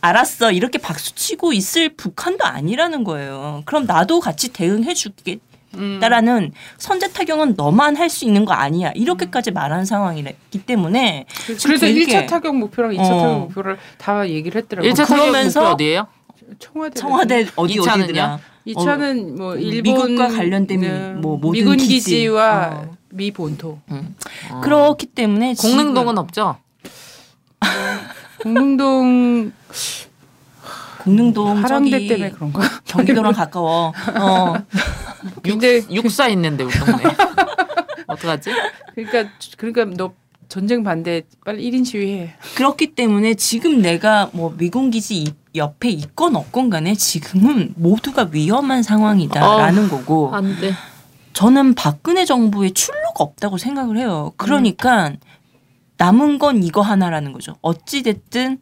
알았어 0.02 0.52
이렇게 0.52 0.78
박수 0.80 1.14
치고 1.16 1.54
있을 1.54 1.90
북한도 1.96 2.44
아니라는 2.46 3.04
거예요. 3.04 3.62
그럼 3.66 3.86
나도 3.86 4.20
같이 4.20 4.50
대응해 4.50 4.94
줄게. 4.94 5.40
음. 5.76 6.00
따라는 6.02 6.52
선제 6.78 7.14
타격은 7.14 7.54
너만 7.56 7.96
할 7.96 8.10
수 8.10 8.26
있는 8.26 8.44
거 8.44 8.52
아니야. 8.52 8.92
이렇게까지 8.94 9.52
말한 9.52 9.86
상황이기 9.86 10.66
때문에 10.66 11.26
그래서 11.64 11.86
되게- 11.86 12.06
1차 12.06 12.28
타격 12.28 12.58
목표랑 12.58 12.92
2차 12.92 13.00
어. 13.00 13.04
타격 13.22 13.40
목표를 13.40 13.78
다 13.98 14.28
얘기를 14.28 14.62
했더라고요. 14.62 14.92
1차 14.92 14.98
타격 15.08 15.16
그러면서 15.18 15.62
목표 15.62 15.74
어디예요? 15.76 16.08
청와대 16.60 17.00
청와대 17.00 17.48
어디? 17.56 17.80
어디더라. 17.80 18.40
2차는 18.68 19.38
뭐 19.38 19.56
일본 19.56 19.82
미국과 20.12 20.28
관련된 20.28 20.80
네, 20.82 21.14
뭐 21.14 21.38
모든 21.38 21.52
미군 21.54 21.78
기지. 21.78 21.88
기지와 22.12 22.70
어. 22.74 22.98
미 23.10 23.32
본토. 23.32 23.80
어. 23.88 24.62
그렇기 24.62 25.06
때문에 25.08 25.54
공릉동은 25.56 26.18
없죠? 26.18 26.58
공릉동 28.43 29.51
공릉동 31.04 31.63
하랑대 31.63 32.08
때문에 32.08 32.30
그런가? 32.32 32.62
경기도랑 32.86 33.34
가까워. 33.34 33.91
어. 34.19 34.54
굉장히 35.43 35.84
육사 35.91 36.27
있는데 36.30 36.63
우리 36.63 36.73
동네. 36.77 37.04
어떡하지? 38.08 38.51
그러니까 38.95 39.32
그러니까 39.58 39.86
너 39.97 40.13
전쟁 40.47 40.84
반대 40.84 41.23
빨리 41.45 41.69
1인 41.71 41.86
시위해. 41.86 42.34
그렇기 42.56 42.93
때문에 42.93 43.34
지금 43.36 43.82
내가 43.82 44.30
뭐 44.34 44.54
미군 44.58 44.91
기지 44.91 45.23
이- 45.23 45.34
옆에 45.56 45.89
있건 45.89 46.36
없건 46.36 46.69
간에 46.69 46.93
지금은 46.95 47.73
모두가 47.75 48.30
위험한 48.32 48.84
상황이다라는 48.84 49.89
거고 49.89 50.34
안 50.34 50.58
돼. 50.60 50.73
저는 51.34 51.73
박근혜 51.75 52.25
정부의 52.25 52.71
출路가 52.73 53.23
없다고 53.23 53.58
생각을 53.58 53.97
해요. 53.97 54.34
그러니까 54.38 55.13
남은 56.02 56.40
건 56.40 56.64
이거 56.64 56.82
하나라는 56.82 57.32
거죠. 57.32 57.56
어찌 57.62 58.02
됐든 58.02 58.58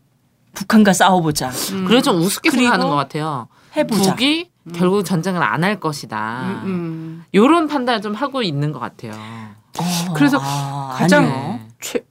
북한과 0.53 0.91
싸워보자. 0.91 1.51
그래 1.87 2.01
좀 2.01 2.17
우습게 2.17 2.51
생각하는 2.51 2.87
것 2.89 2.95
같아요. 2.95 3.47
해보자. 3.77 4.13
북이 4.15 4.49
결국 4.75 5.03
전쟁을 5.05 5.41
안 5.41 5.63
할 5.63 5.79
것이다. 5.79 6.41
음, 6.43 6.61
음. 6.65 7.23
요런 7.33 7.67
판단을 7.67 8.01
좀 8.01 8.13
하고 8.13 8.41
있는 8.43 8.73
것 8.73 8.79
같아요. 8.79 9.13
어, 9.13 10.13
그래서 10.15 10.37
아, 10.41 10.95
가장 10.97 11.23
아니요. 11.25 11.59
최 11.79 12.03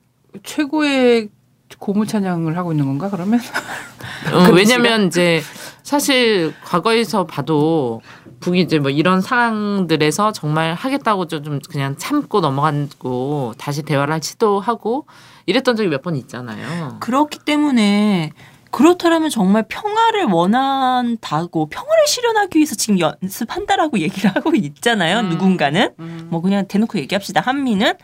최고의 0.45 1.29
고무 1.79 2.07
찬양을 2.07 2.57
하고 2.57 2.73
있는 2.73 2.87
건가 2.87 3.11
그러면? 3.11 3.39
어, 4.33 4.51
왜냐면 4.55 5.09
이제 5.09 5.43
사실 5.89 6.53
과거에서 6.67 7.27
봐도 7.27 8.03
북이 8.41 8.61
이제 8.61 8.79
뭐 8.79 8.91
이런 8.91 9.23
상황들에서 9.23 10.33
정말 10.33 10.75
하겠다고 10.75 11.29
좀- 11.29 11.43
좀 11.43 11.59
그냥 11.71 11.97
참고 11.97 12.41
넘어가고 12.43 13.55
다시 13.57 13.83
대화를 13.83 14.23
시도하고 14.23 15.07
이랬던 15.47 15.77
적이 15.77 15.89
몇 15.89 16.03
번 16.03 16.15
있잖아요. 16.17 16.99
그렇기 17.01 17.39
때문에 17.47 18.33
그렇다면 18.71 19.31
정말 19.31 19.65
평화를 19.67 20.25
원한다고 20.25 21.71
평화를 21.71 22.07
실현하기 22.07 22.59
위해서 22.59 22.75
지금 22.75 23.01
연습한다라고 23.01 23.99
얘기를 24.05 24.31
하고 24.35 24.55
있잖아요. 24.55 25.21
음. 25.21 25.31
누군가는 25.31 25.95
음. 25.99 26.27
뭐 26.31 26.43
그냥 26.43 26.69
대놓고 26.69 26.99
얘기합시다. 26.99 27.41
한미는 27.41 27.95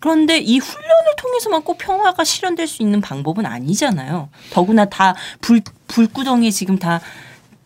그런데 0.00 0.38
이 0.38 0.58
훈련을 0.58 1.12
통해서만 1.16 1.62
꼭 1.62 1.78
평화가 1.78 2.24
실현될 2.24 2.66
수 2.66 2.82
있는 2.82 3.00
방법은 3.00 3.46
아니잖아요. 3.46 4.28
더구나 4.52 4.86
다 4.86 5.14
불 5.40 5.60
불구덩이에 5.86 6.50
지금 6.50 6.78
다 6.78 7.00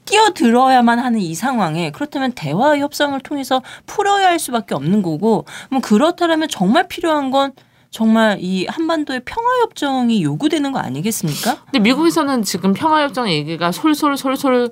뛰어들어야만 0.04 0.98
하는 0.98 1.20
이 1.20 1.34
상황에 1.34 1.90
그렇다면 1.90 2.32
대화 2.32 2.76
협상을 2.78 3.18
통해서 3.20 3.62
풀어야 3.86 4.26
할 4.28 4.38
수밖에 4.38 4.74
없는 4.74 5.02
거고 5.02 5.44
뭐 5.70 5.80
그렇다면 5.80 6.48
정말 6.48 6.88
필요한 6.88 7.30
건 7.30 7.52
정말 7.90 8.38
이 8.40 8.64
한반도의 8.70 9.20
평화협정이 9.26 10.22
요구되는 10.22 10.72
거 10.72 10.78
아니겠습니까? 10.78 11.58
근데 11.66 11.78
미국에서는 11.80 12.42
지금 12.42 12.72
평화협정 12.72 13.28
얘기가 13.28 13.70
솔솔 13.70 14.16
솔솔 14.16 14.70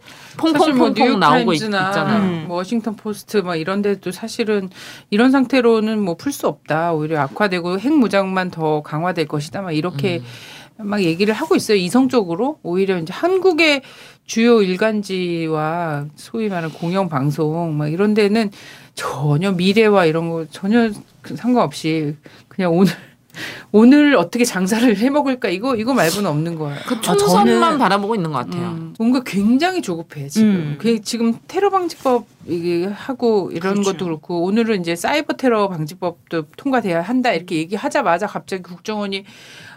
사실 0.53 0.73
뭐 0.73 0.87
퐁퐁퐁퐁 0.89 1.21
나오고 1.21 1.53
있, 1.53 1.61
뉴욕타임즈나 1.61 1.89
있잖아요. 1.91 2.23
음. 2.23 2.45
뭐 2.49 2.57
워싱턴 2.57 2.97
포스트 2.97 3.37
막 3.37 3.57
이런 3.57 3.83
데도 3.83 4.11
사실은 4.11 4.71
이런 5.11 5.31
상태로는 5.31 6.01
뭐 6.03 6.15
풀 6.15 6.33
수 6.33 6.47
없다. 6.49 6.95
오히려 6.95 7.21
악화되고 7.21 7.79
핵 7.79 7.93
무장만 7.93 8.51
더 8.51 8.81
강화될 8.83 9.29
것이다. 9.29 9.61
막 9.61 9.73
이렇게 9.73 10.23
음. 10.79 10.89
막 10.89 11.03
얘기를 11.03 11.35
하고 11.35 11.57
있어요. 11.57 11.77
이성적으로 11.77 12.59
오히려 12.63 12.97
이제 12.97 13.13
한국의 13.13 13.83
주요 14.27 14.63
일간지와 14.63 16.07
소위 16.15 16.49
말하는 16.49 16.71
공영 16.71 17.09
방송 17.09 17.77
막 17.77 17.89
이런 17.89 18.15
데는 18.15 18.51
전혀 18.95 19.51
미래와 19.53 20.07
이런 20.07 20.31
거 20.31 20.47
전혀 20.51 20.91
그 21.23 21.37
상관없이 21.37 22.17
그냥 22.49 22.73
오늘 22.73 22.93
오늘 23.73 24.17
어떻게 24.17 24.45
장사를 24.45 24.97
해 24.97 25.11
먹을까 25.11 25.49
이거 25.49 25.77
이거 25.77 25.95
말고는 25.95 26.29
없는 26.29 26.57
거야. 26.57 26.77
그 26.87 27.01
총선만 27.01 27.79
바라보고 27.79 28.15
있는 28.15 28.33
것 28.33 28.39
같아요. 28.39 28.71
음, 28.71 28.95
뭔가 28.99 29.23
굉장히 29.25 29.83
조급해 29.83 30.29
지금. 30.29 30.49
음. 30.51 30.77
그 30.79 31.01
지금 31.03 31.35
테러 31.47 31.71
방지법 31.71 32.27
이게 32.47 32.87
하고 32.87 33.51
이런 33.53 33.75
그렇죠. 33.75 33.93
것도 33.93 34.05
그렇고 34.07 34.43
오늘은 34.45 34.81
이제 34.81 34.97
사이버 34.97 35.35
테러 35.35 35.69
방지법도 35.69 36.49
통과돼야 36.57 37.03
한다 37.03 37.33
이렇게 37.33 37.57
얘기하자마자 37.57 38.27
갑자기 38.27 38.63
국정원이 38.63 39.25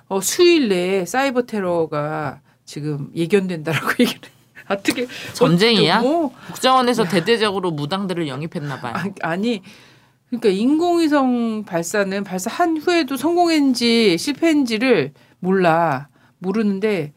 어, 0.10 0.20
수일 0.22 0.70
내에 0.70 1.06
사이버 1.06 1.44
테러가 1.44 2.42
지금 2.66 3.10
예견된다라고 3.16 3.92
얘기를. 4.02 4.33
어떻게 4.74 5.08
전쟁이야? 5.34 6.02
어, 6.02 6.32
국정원에서 6.48 7.06
대대적으로 7.06 7.72
무당들을 7.72 8.28
영입했나 8.28 8.80
봐요. 8.80 8.94
아, 8.96 9.06
아니 9.22 9.62
그러니까 10.28 10.50
인공위성 10.50 11.64
발사는 11.66 12.24
발사한 12.24 12.78
후에도 12.78 13.18
성공했는지 13.18 14.18
실패했는지를 14.18 15.14
몰라 15.40 16.08
모르는데 16.40 17.14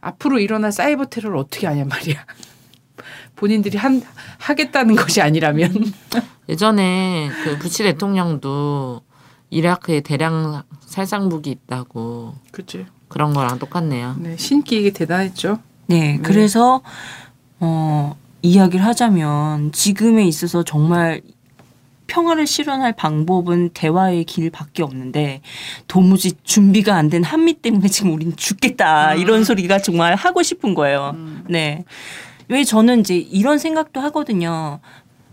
앞으로 0.00 0.38
일어날 0.38 0.70
사이버 0.70 1.06
테러를 1.06 1.36
어떻게 1.36 1.66
아냐 1.66 1.84
말이야. 1.84 2.24
본인들이 3.36 3.78
한 3.78 4.02
하겠다는 4.38 4.94
것이 4.94 5.20
아니라면 5.20 5.72
예전에 6.48 7.30
그 7.42 7.58
부시 7.58 7.82
대통령도 7.82 9.02
이라크에 9.50 10.00
대량 10.00 10.62
살상 10.80 11.28
무기 11.28 11.50
있다고 11.50 12.34
그치. 12.52 12.86
그런 13.08 13.32
거랑 13.32 13.58
똑같네요. 13.58 14.16
네, 14.18 14.36
신기하게 14.36 14.90
대단했죠. 14.90 15.58
네, 15.86 16.18
그래서 16.22 16.82
어 17.60 18.16
이야기를 18.42 18.84
하자면 18.84 19.72
지금에 19.72 20.24
있어서 20.26 20.62
정말 20.62 21.20
평화를 22.06 22.46
실현할 22.46 22.92
방법은 22.92 23.70
대화의 23.70 24.24
길밖에 24.24 24.82
없는데 24.82 25.40
도무지 25.88 26.32
준비가 26.44 26.94
안 26.96 27.08
된 27.08 27.24
한미 27.24 27.54
때문에 27.54 27.88
지금 27.88 28.12
우린 28.12 28.36
죽겠다 28.36 29.14
이런 29.14 29.44
소리가 29.44 29.78
정말 29.78 30.14
하고 30.14 30.42
싶은 30.42 30.74
거예요. 30.74 31.16
네. 31.48 31.84
왜 32.48 32.62
저는 32.64 33.00
이제 33.00 33.16
이런 33.16 33.58
생각도 33.58 34.00
하거든요. 34.00 34.80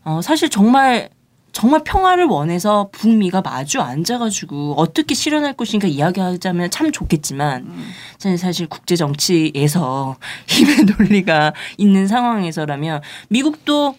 어, 0.06 0.22
사실 0.24 0.50
정말 0.50 1.10
정말 1.52 1.84
평화를 1.84 2.26
원해서 2.26 2.90
북미가 2.92 3.42
마주 3.42 3.82
앉아가지고 3.82 4.76
어떻게 4.78 5.14
실현할 5.14 5.54
것인가 5.54 5.88
이야기하자면 5.88 6.72
참 6.72 6.92
좋겠지만 6.92 7.72
저는 8.18 8.38
사실 8.38 8.68
국제 8.68 8.96
정치에서 8.96 10.16
힘의 10.48 10.86
논리가 10.86 11.54
있는 11.78 12.08
상황에서라면 12.08 13.02
미국도 13.30 13.96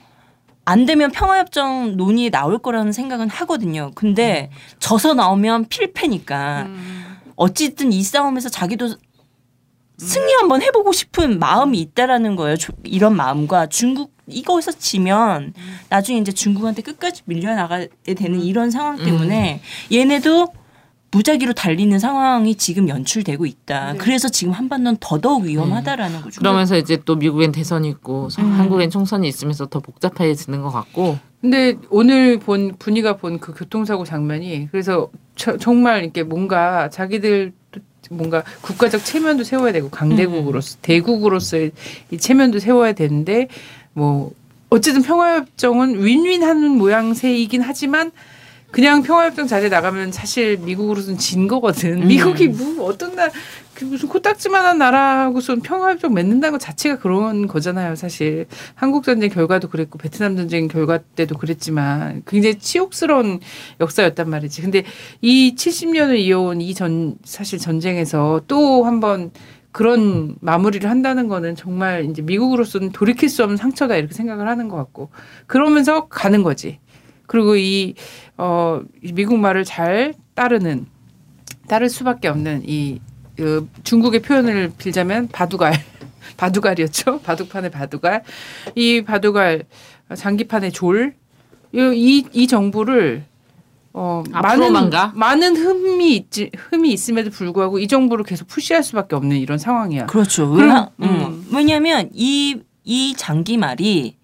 안 0.65 0.87
되면 0.87 1.11
평화협정 1.11 1.97
논의에 1.97 2.31
나올 2.31 2.59
거라는 2.59 2.93
생각은 2.93 3.29
하거든요. 3.29 3.91
근데 3.95 4.51
져서 4.79 5.15
나오면 5.15 5.67
필패니까 5.69 6.69
어쨌든 7.37 7.93
이 7.93 8.03
싸움에서 8.03 8.49
자기도 8.49 8.95
승리 9.98 10.33
한번 10.35 10.62
해보고 10.62 10.92
싶은 10.92 11.38
마음이 11.38 11.78
있다라는 11.81 12.35
거예요. 12.37 12.57
조- 12.57 12.72
이런 12.85 13.14
마음과 13.16 13.66
중국 13.66 14.12
이거에서 14.26 14.72
지면 14.72 15.52
나중에 15.88 16.18
이제 16.18 16.33
중국한테 16.33 16.83
끝까지 16.83 17.22
밀려나가게 17.26 17.88
되는 18.16 18.40
이런 18.40 18.70
상황 18.70 18.96
때문에 18.96 19.61
얘네도 19.92 20.48
무작위로 21.14 21.52
달리는 21.52 21.98
상황이 21.98 22.55
지금 22.55 22.88
연출되고 22.88 23.44
있다. 23.44 23.92
네. 23.92 23.98
그래서 23.98 24.28
지금 24.31 24.55
한반도는 24.55 24.96
더더욱 24.98 25.42
위험하다라는 25.44 26.22
거죠. 26.22 26.40
그러면서 26.40 26.76
이제 26.78 26.98
또 27.05 27.16
미국엔 27.16 27.52
대선이 27.52 27.87
있고 27.90 28.28
음. 28.38 28.52
한국엔 28.52 28.88
총선이 28.88 29.28
있으면서 29.28 29.66
더 29.66 29.81
복잡해지는 29.81 30.62
것 30.62 30.70
같고 30.70 31.18
근데 31.42 31.74
오늘 31.90 32.38
본 32.38 32.76
분이가 32.78 33.16
본 33.18 33.38
그 33.40 33.52
교통사고 33.52 34.05
장면이 34.05 34.68
그래서 34.70 35.11
저- 35.37 35.59
정말 35.59 36.02
이렇게 36.05 36.22
뭔가 36.22 36.88
자기들 36.88 37.52
뭔가 38.11 38.43
국가적 38.61 39.05
체면도 39.05 39.45
세워야 39.45 39.73
되고 39.73 39.88
강대국으로서 39.88 40.79
대국으로서의 40.83 41.73
이 42.11 42.19
체면도 42.19 42.59
세워야 42.59 42.93
되는데 42.93 43.49
뭐 43.93 44.33
어쨌든 44.71 45.03
평화협정은 45.03 46.05
윈윈하는 46.05 46.71
모양새이긴 46.71 47.61
하지만 47.62 48.11
그냥 48.71 49.03
평화협정 49.03 49.47
자리에 49.47 49.69
나가면 49.69 50.12
사실 50.12 50.57
미국으로서는 50.57 51.19
진 51.19 51.47
거거든. 51.47 52.03
음. 52.03 52.09
미국이 52.09 52.49
뭐 52.49 52.87
어떤 52.87 53.15
날그 53.15 53.37
무슨 53.85 54.09
코딱지만한 54.09 54.79
나라하고선 54.79 55.61
평화협정 55.61 56.14
맺는다는 56.14 56.53
것 56.53 56.59
자체가 56.59 56.99
그런 56.99 57.47
거잖아요. 57.47 57.95
사실 57.97 58.47
한국 58.75 59.05
전쟁 59.05 59.31
결과도 59.31 59.68
그랬고 59.68 59.99
베트남 59.99 60.37
전쟁 60.37 60.68
결과 60.68 60.99
때도 60.99 61.37
그랬지만 61.38 62.23
굉장히 62.27 62.59
치욕스러운 62.59 63.40
역사였단 63.81 64.29
말이지. 64.29 64.62
근데 64.62 64.85
이 65.21 65.55
70년을 65.57 66.18
이어온 66.18 66.61
이 66.61 66.75
전 66.75 67.16
사실 67.25 67.59
전쟁에서 67.59 68.40
또 68.49 68.85
한번 68.85 69.31
그런 69.73 70.37
마무리를 70.40 70.88
한다는 70.88 71.29
거는 71.29 71.55
정말 71.57 72.05
이제 72.05 72.23
미국으로서는 72.23 72.92
돌이킬 72.92 73.29
수 73.29 73.42
없는 73.42 73.57
상처다 73.57 73.97
이렇게 73.97 74.14
생각을 74.14 74.49
하는 74.49 74.68
것 74.68 74.77
같고 74.77 75.11
그러면서 75.47 76.09
가는 76.09 76.42
거지. 76.42 76.79
그리고 77.27 77.57
이, 77.57 77.95
어, 78.37 78.83
이 79.03 79.12
미국 79.12 79.38
말을 79.38 79.64
잘 79.64 80.12
따르는, 80.35 80.87
따를 81.68 81.88
수밖에 81.88 82.29
없는 82.29 82.62
이, 82.66 83.01
그 83.37 83.68
중국의 83.85 84.23
표현을 84.23 84.73
빌자면 84.77 85.29
바두갈. 85.29 85.73
바두갈이었죠. 86.37 87.21
바둑판의 87.21 87.71
바두갈. 87.71 88.23
이 88.75 89.03
바두갈, 89.03 89.64
장기판의 90.14 90.73
졸. 90.73 91.14
이, 91.75 91.79
이, 91.79 92.27
이 92.33 92.47
정부를 92.47 93.25
어, 93.95 94.23
앞으로만 94.33 94.73
많은, 94.73 94.90
가? 94.90 95.12
많은 95.14 95.57
흠이 95.57 96.16
있지, 96.16 96.51
흠이 96.57 96.92
있음에도 96.92 97.31
불구하고 97.31 97.79
이 97.79 97.87
정부를 97.88 98.25
계속 98.25 98.49
푸시할 98.49 98.83
수밖에 98.83 99.16
없는 99.16 99.37
이런 99.37 99.59
상황이야. 99.59 100.07
그렇죠. 100.07 100.51
그럼, 100.51 100.88
왜, 100.97 101.07
음. 101.07 101.47
왜냐하면 101.53 102.09
이, 102.12 102.61
이 102.85 103.14
장기 103.16 103.57
말이 103.57 104.16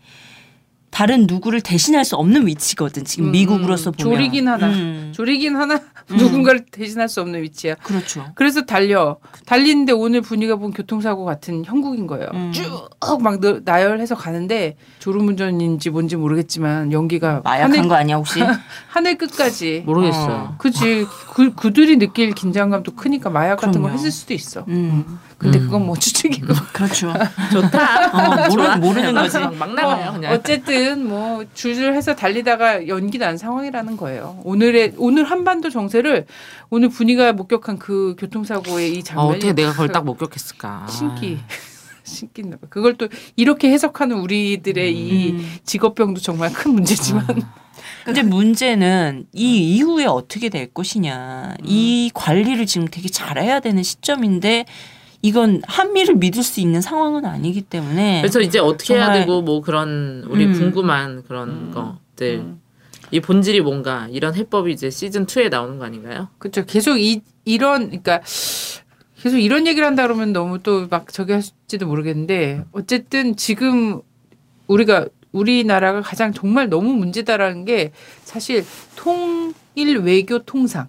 다른 0.91 1.27
누구를 1.27 1.61
대신할 1.61 2.05
수 2.05 2.17
없는 2.17 2.47
위치거든. 2.47 3.05
지금 3.05 3.27
음, 3.27 3.31
미국으로서 3.33 3.91
음, 3.91 3.93
보면 3.93 4.17
조리긴. 4.17 4.49
음, 4.49 5.13
조리긴 5.15 5.57
하나 5.57 5.81
음. 6.11 6.17
누군가를 6.19 6.65
대신할 6.71 7.09
수 7.09 7.21
없는 7.21 7.43
위치야. 7.43 7.75
그렇죠. 7.77 8.25
그래서 8.35 8.65
달려 8.65 9.19
달리는데 9.47 9.93
오늘 9.93 10.21
분위기가 10.21 10.57
본 10.57 10.73
교통사고 10.73 11.25
같은 11.25 11.65
형국인 11.65 12.07
거예요. 12.07 12.29
음. 12.35 12.53
쭉막 12.53 13.41
나열해서 13.65 14.15
가는데 14.15 14.77
졸음운전인지 14.99 15.91
뭔지 15.91 16.17
모르겠지만 16.17 16.93
연기가 16.93 17.41
마약한 17.45 17.73
하늘, 17.79 17.89
거 17.89 17.95
아니야 17.95 18.17
혹시? 18.17 18.41
하늘 18.89 19.17
끝까지. 19.19 19.83
모르겠어요. 19.87 20.55
그지 20.59 21.07
그 21.35 21.55
그들이 21.55 21.99
느낄 21.99 22.33
긴장감도 22.33 22.95
크니까 22.95 23.31
마약 23.31 23.57
같은 23.57 23.81
거 23.81 23.89
그럼요. 23.89 23.95
했을 23.99 24.11
수도 24.11 24.35
있어. 24.35 24.65
음, 24.69 25.19
근데 25.39 25.59
음. 25.61 25.65
그건 25.67 25.87
뭐 25.87 25.97
추측이고. 25.97 26.53
그렇죠. 26.73 27.13
좋다. 27.53 28.09
어, 28.09 28.49
모르. 28.49 28.77
모르는 28.79 29.15
막, 29.15 29.23
거지. 29.23 29.39
막 29.39 29.73
나가요 29.73 30.13
그냥. 30.15 30.33
어쨌든 30.33 31.07
뭐 31.09 31.45
줄줄 31.55 31.95
해서 31.95 32.17
달리다가 32.17 32.89
연기 32.89 33.19
난 33.19 33.39
상황이라는 33.39 33.97
거예요. 33.97 34.41
오늘의 34.43 34.95
오늘 34.99 35.25
한반도 35.25 35.71
정세를 35.71 36.27
오늘 36.71 36.89
분위기가 36.89 37.33
목격한 37.33 37.79
그 37.79 38.17
교통사고의 38.19 38.97
이 38.97 38.99
어, 38.99 39.03
장면이 39.03 39.31
어 39.31 39.39
떻게 39.39 39.53
내가 39.53 39.71
그걸 39.71 39.89
딱 39.91 40.05
목격했을까. 40.05 40.89
신기. 40.91 41.39
신기나 42.03 42.57
봐. 42.57 42.67
그걸 42.69 42.97
또 42.97 43.07
이렇게 43.37 43.71
해석하는 43.71 44.17
우리들의 44.19 44.93
이 44.93 45.33
음. 45.33 45.57
직업병도 45.65 46.21
정말 46.21 46.53
큰 46.53 46.73
문제지만 46.73 47.27
근데 48.05 48.23
문제는 48.23 49.27
이 49.33 49.77
이후에 49.77 50.07
어떻게 50.07 50.49
될 50.49 50.67
것이냐. 50.73 51.55
음. 51.61 51.65
이 51.65 52.11
관리를 52.13 52.67
지금 52.67 52.89
되게 52.91 53.09
잘해야 53.09 53.61
되는 53.61 53.83
시점인데 53.85 54.65
이건 55.23 55.63
한미를 55.67 56.15
믿을 56.17 56.43
수 56.43 56.61
있는 56.61 56.81
상황은 56.81 57.25
아니기 57.25 57.63
때문에 57.63 58.21
그래서 58.23 58.41
이제 58.41 58.59
어떻게 58.59 58.95
해야 58.95 59.13
되고 59.13 59.43
뭐 59.43 59.61
그런 59.61 60.25
우리 60.29 60.47
음. 60.47 60.53
궁금한 60.53 61.23
그런 61.25 61.49
음. 61.49 61.71
것들 61.75 62.37
음. 62.39 62.61
이 63.11 63.21
본질이 63.21 63.63
뭔가 63.63 64.07
이런 64.11 64.35
해법이 64.35 64.71
이제 64.73 64.91
시즌 64.91 65.27
2에 65.27 65.51
나오는 65.51 65.79
거 65.79 65.85
아닌가요? 65.85 66.29
그렇죠. 66.39 66.65
계속 66.67 66.99
이 66.99 67.23
이런 67.45 67.87
그러니까 67.87 68.21
계속 69.17 69.39
이런 69.39 69.67
얘기를 69.67 69.87
한다 69.87 70.03
그러면 70.05 70.33
너무 70.33 70.63
또 70.63 70.87
막 70.91 71.13
저기 71.13 71.33
할지도 71.33 71.87
모르겠는데 71.87 72.65
어쨌든 72.73 73.35
지금 73.35 74.01
우리가 74.69 75.07
우리나라가 75.33 76.01
가장 76.01 76.33
정말 76.33 76.69
너무 76.69 76.93
문제다라는 76.95 77.65
게 77.65 77.93
사실 78.23 78.65
통일 78.97 79.99
외교 80.03 80.39
통상, 80.41 80.89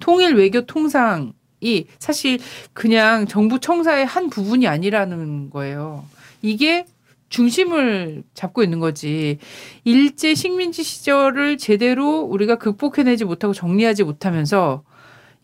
통일 0.00 0.34
외교 0.34 0.64
통상 0.64 1.32
이 1.60 1.86
사실 1.98 2.38
그냥 2.72 3.26
정부 3.26 3.58
청사의 3.60 4.06
한 4.06 4.30
부분이 4.30 4.66
아니라는 4.68 5.50
거예요. 5.50 6.04
이게 6.42 6.84
중심을 7.30 8.22
잡고 8.34 8.62
있는 8.62 8.78
거지. 8.80 9.38
일제 9.84 10.34
식민지 10.34 10.82
시절을 10.82 11.58
제대로 11.58 12.20
우리가 12.20 12.56
극복해내지 12.56 13.24
못하고 13.24 13.52
정리하지 13.52 14.04
못하면서 14.04 14.82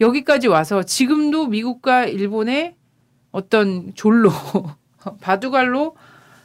여기까지 0.01 0.49
와서 0.49 0.83
지금도 0.83 1.49
미국과 1.49 2.07
일본의 2.07 2.75
어떤 3.33 3.93
졸로 3.95 4.31
바둑알로 5.21 5.97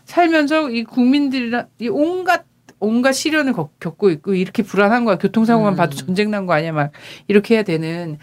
살면서 0.05 0.71
이 0.71 0.83
국민들이랑 0.83 1.67
이 1.79 1.87
온갖 1.87 2.45
온갖 2.79 3.11
시련을 3.11 3.53
겪- 3.53 3.79
겪고 3.79 4.09
있고 4.09 4.33
이렇게 4.33 4.63
불안한 4.63 5.05
거야. 5.05 5.17
교통사고만 5.17 5.73
음. 5.73 5.77
봐도 5.77 5.95
전쟁 5.95 6.31
난 6.31 6.45
거 6.45 6.53
아니야 6.53 6.71
막 6.71 6.91
이렇게 7.27 7.55
해야 7.55 7.63
되는. 7.63 8.17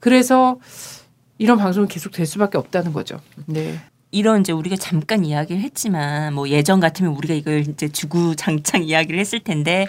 그래서 0.00 0.58
이런 1.38 1.58
방송이 1.58 1.88
계속 1.88 2.12
될 2.12 2.26
수밖에 2.26 2.58
없다는 2.58 2.92
거죠. 2.92 3.20
네. 3.46 3.78
이런 4.10 4.40
이제 4.40 4.52
우리가 4.52 4.76
잠깐 4.76 5.24
이야기를 5.24 5.60
했지만 5.62 6.32
뭐 6.34 6.48
예전 6.48 6.80
같으면 6.80 7.12
우리가 7.12 7.34
이걸 7.34 7.60
이제 7.60 7.88
주구장창 7.88 8.84
이야기를 8.84 9.18
했을 9.18 9.40
텐데 9.40 9.86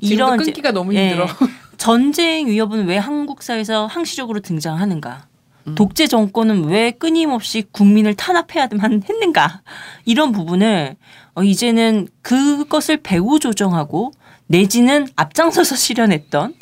이런 0.00 0.40
이제 0.40 0.46
끊기가 0.46 0.72
너무 0.72 0.94
예, 0.94 1.10
힘들어. 1.10 1.28
전쟁 1.78 2.48
위협은 2.48 2.86
왜 2.86 2.96
한국 2.96 3.42
사회에서 3.42 3.86
항시적으로 3.86 4.40
등장하는가? 4.40 5.26
음. 5.68 5.74
독재 5.76 6.08
정권은 6.08 6.64
왜 6.64 6.90
끊임없이 6.90 7.64
국민을 7.70 8.14
탄압해야만 8.14 9.04
했는가? 9.08 9.62
이런 10.04 10.32
부분을 10.32 10.96
어, 11.34 11.42
이제는 11.42 12.08
그것을 12.20 12.98
배후 12.98 13.38
조정하고 13.38 14.12
내지는 14.48 15.06
앞장서서 15.16 15.76
실현했던 15.76 16.54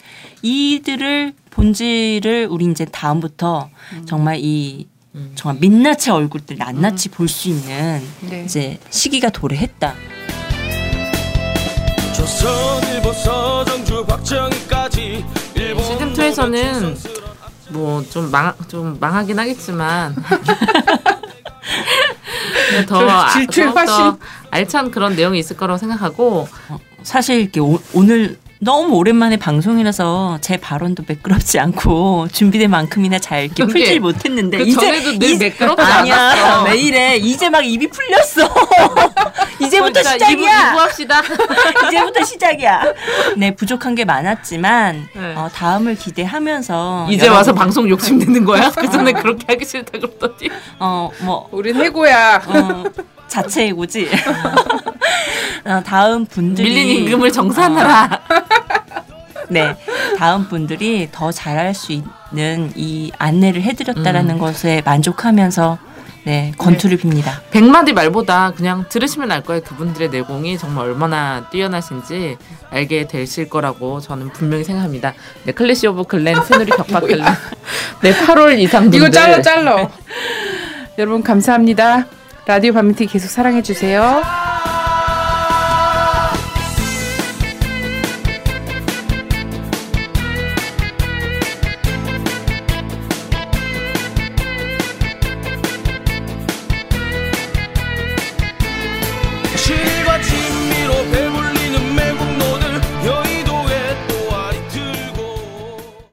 이들을 0.43 1.33
본질을 1.51 2.49
우리 2.51 2.67
이제 2.67 2.85
다음부터 2.85 3.69
정말 4.07 4.39
이 4.41 4.87
음. 5.15 5.33
정말 5.35 5.59
민낯의 5.61 6.11
얼굴들 6.11 6.57
낱낱이 6.57 7.09
볼 7.11 7.29
수 7.29 7.49
있는 7.49 8.03
네. 8.21 8.45
이제 8.45 8.79
시기가 8.91 9.31
도래했다. 9.31 9.95
시즌 15.83 16.13
2에서는 16.13 16.97
뭐좀 17.71 18.31
망 18.31 18.53
좀 18.69 18.97
망하긴 19.01 19.39
하겠지만 19.39 20.15
더, 22.89 22.99
저 23.01 23.09
아- 23.09 23.27
화신. 23.27 24.19
알찬 24.51 24.91
그런 24.91 25.15
내용이 25.17 25.39
있을 25.39 25.57
거라고 25.57 25.79
생각하고 25.79 26.49
사실 27.03 27.41
이렇게 27.41 27.61
오, 27.61 27.79
오늘 27.93 28.39
너무 28.63 28.97
오랜만에 28.97 29.39
방송이라서 29.39 30.39
제 30.43 30.59
발언도 30.59 31.05
매끄럽지 31.07 31.59
않고 31.59 32.29
준비된 32.33 32.71
만큼이나 32.71 33.19
잘 33.19 33.45
이렇게 33.45 33.65
그게. 33.65 33.79
풀질 33.81 34.01
못했는데 34.01 34.59
그 34.59 34.71
전에도 34.73 35.19
늘 35.19 35.39
매끄럽지 35.39 35.83
아니야. 35.83 36.67
이래? 36.75 37.17
이제 37.17 37.49
막 37.49 37.65
입이 37.65 37.89
풀렸어. 37.89 38.43
이제부터 39.61 40.01
그러니까 40.01 40.13
시작이야. 40.13 40.71
이부합시다. 40.73 41.23
이제부터 41.89 42.23
시작이야. 42.25 42.83
네 43.39 43.55
부족한 43.55 43.95
게 43.95 44.05
많았지만 44.05 45.09
네. 45.15 45.35
어, 45.37 45.49
다음을 45.55 45.95
기대하면서 45.95 47.07
이제 47.11 47.23
여러분, 47.25 47.37
와서 47.39 47.55
방송 47.55 47.89
욕심 47.89 48.19
내는 48.19 48.45
거야? 48.45 48.71
그 48.71 48.91
전에 48.91 49.13
그렇게 49.13 49.47
하기 49.49 49.65
싫다 49.65 49.93
그러더니? 49.99 50.51
어뭐 50.79 51.49
우린 51.53 51.77
해고야. 51.77 52.43
어, 52.47 52.85
자체 53.27 53.67
해고지. 53.69 54.07
어, 54.07 54.91
다음 55.85 56.27
분들이 56.27 56.69
밀린 56.69 56.89
임금을 56.99 57.33
정산하라. 57.33 58.21
네, 59.51 59.77
다음 60.17 60.49
분들이 60.49 61.09
더 61.11 61.33
잘할 61.33 61.75
수 61.75 61.93
있는 61.93 62.73
이 62.77 63.11
안내를 63.19 63.63
해드렸다라는 63.63 64.37
음. 64.37 64.39
것에 64.39 64.81
만족하면서 64.85 65.79
네 66.25 66.53
건투를 66.59 66.99
빕니다. 66.99 67.41
백마디 67.51 67.93
말보다 67.93 68.53
그냥 68.53 68.85
들으시면 68.89 69.33
알 69.33 69.43
거예요. 69.43 69.63
그분들의 69.63 70.11
내공이 70.11 70.59
정말 70.59 70.87
얼마나 70.87 71.49
뛰어나신지 71.51 72.37
알게 72.71 73.09
되실 73.09 73.49
거라고 73.49 74.01
저는 74.01 74.31
분명히 74.33 74.63
생각합니다. 74.63 75.15
네, 75.45 75.53
클래시 75.53 75.87
오브 75.89 76.05
클랜, 76.05 76.45
새누리 76.45 76.71
벽파 76.71 77.01
클랜. 77.01 77.27
네, 78.03 78.13
8월 78.13 78.59
이상 78.59 78.83
분들. 78.83 78.99
이거 78.99 79.11
잘라 79.11 79.43
잘라. 79.43 79.89
여러분 80.99 81.23
감사합니다. 81.23 82.07
라디오 82.47 82.73
밤미팅 82.73 83.09
계속 83.09 83.29
사랑해 83.29 83.63
주세요. 83.63 84.23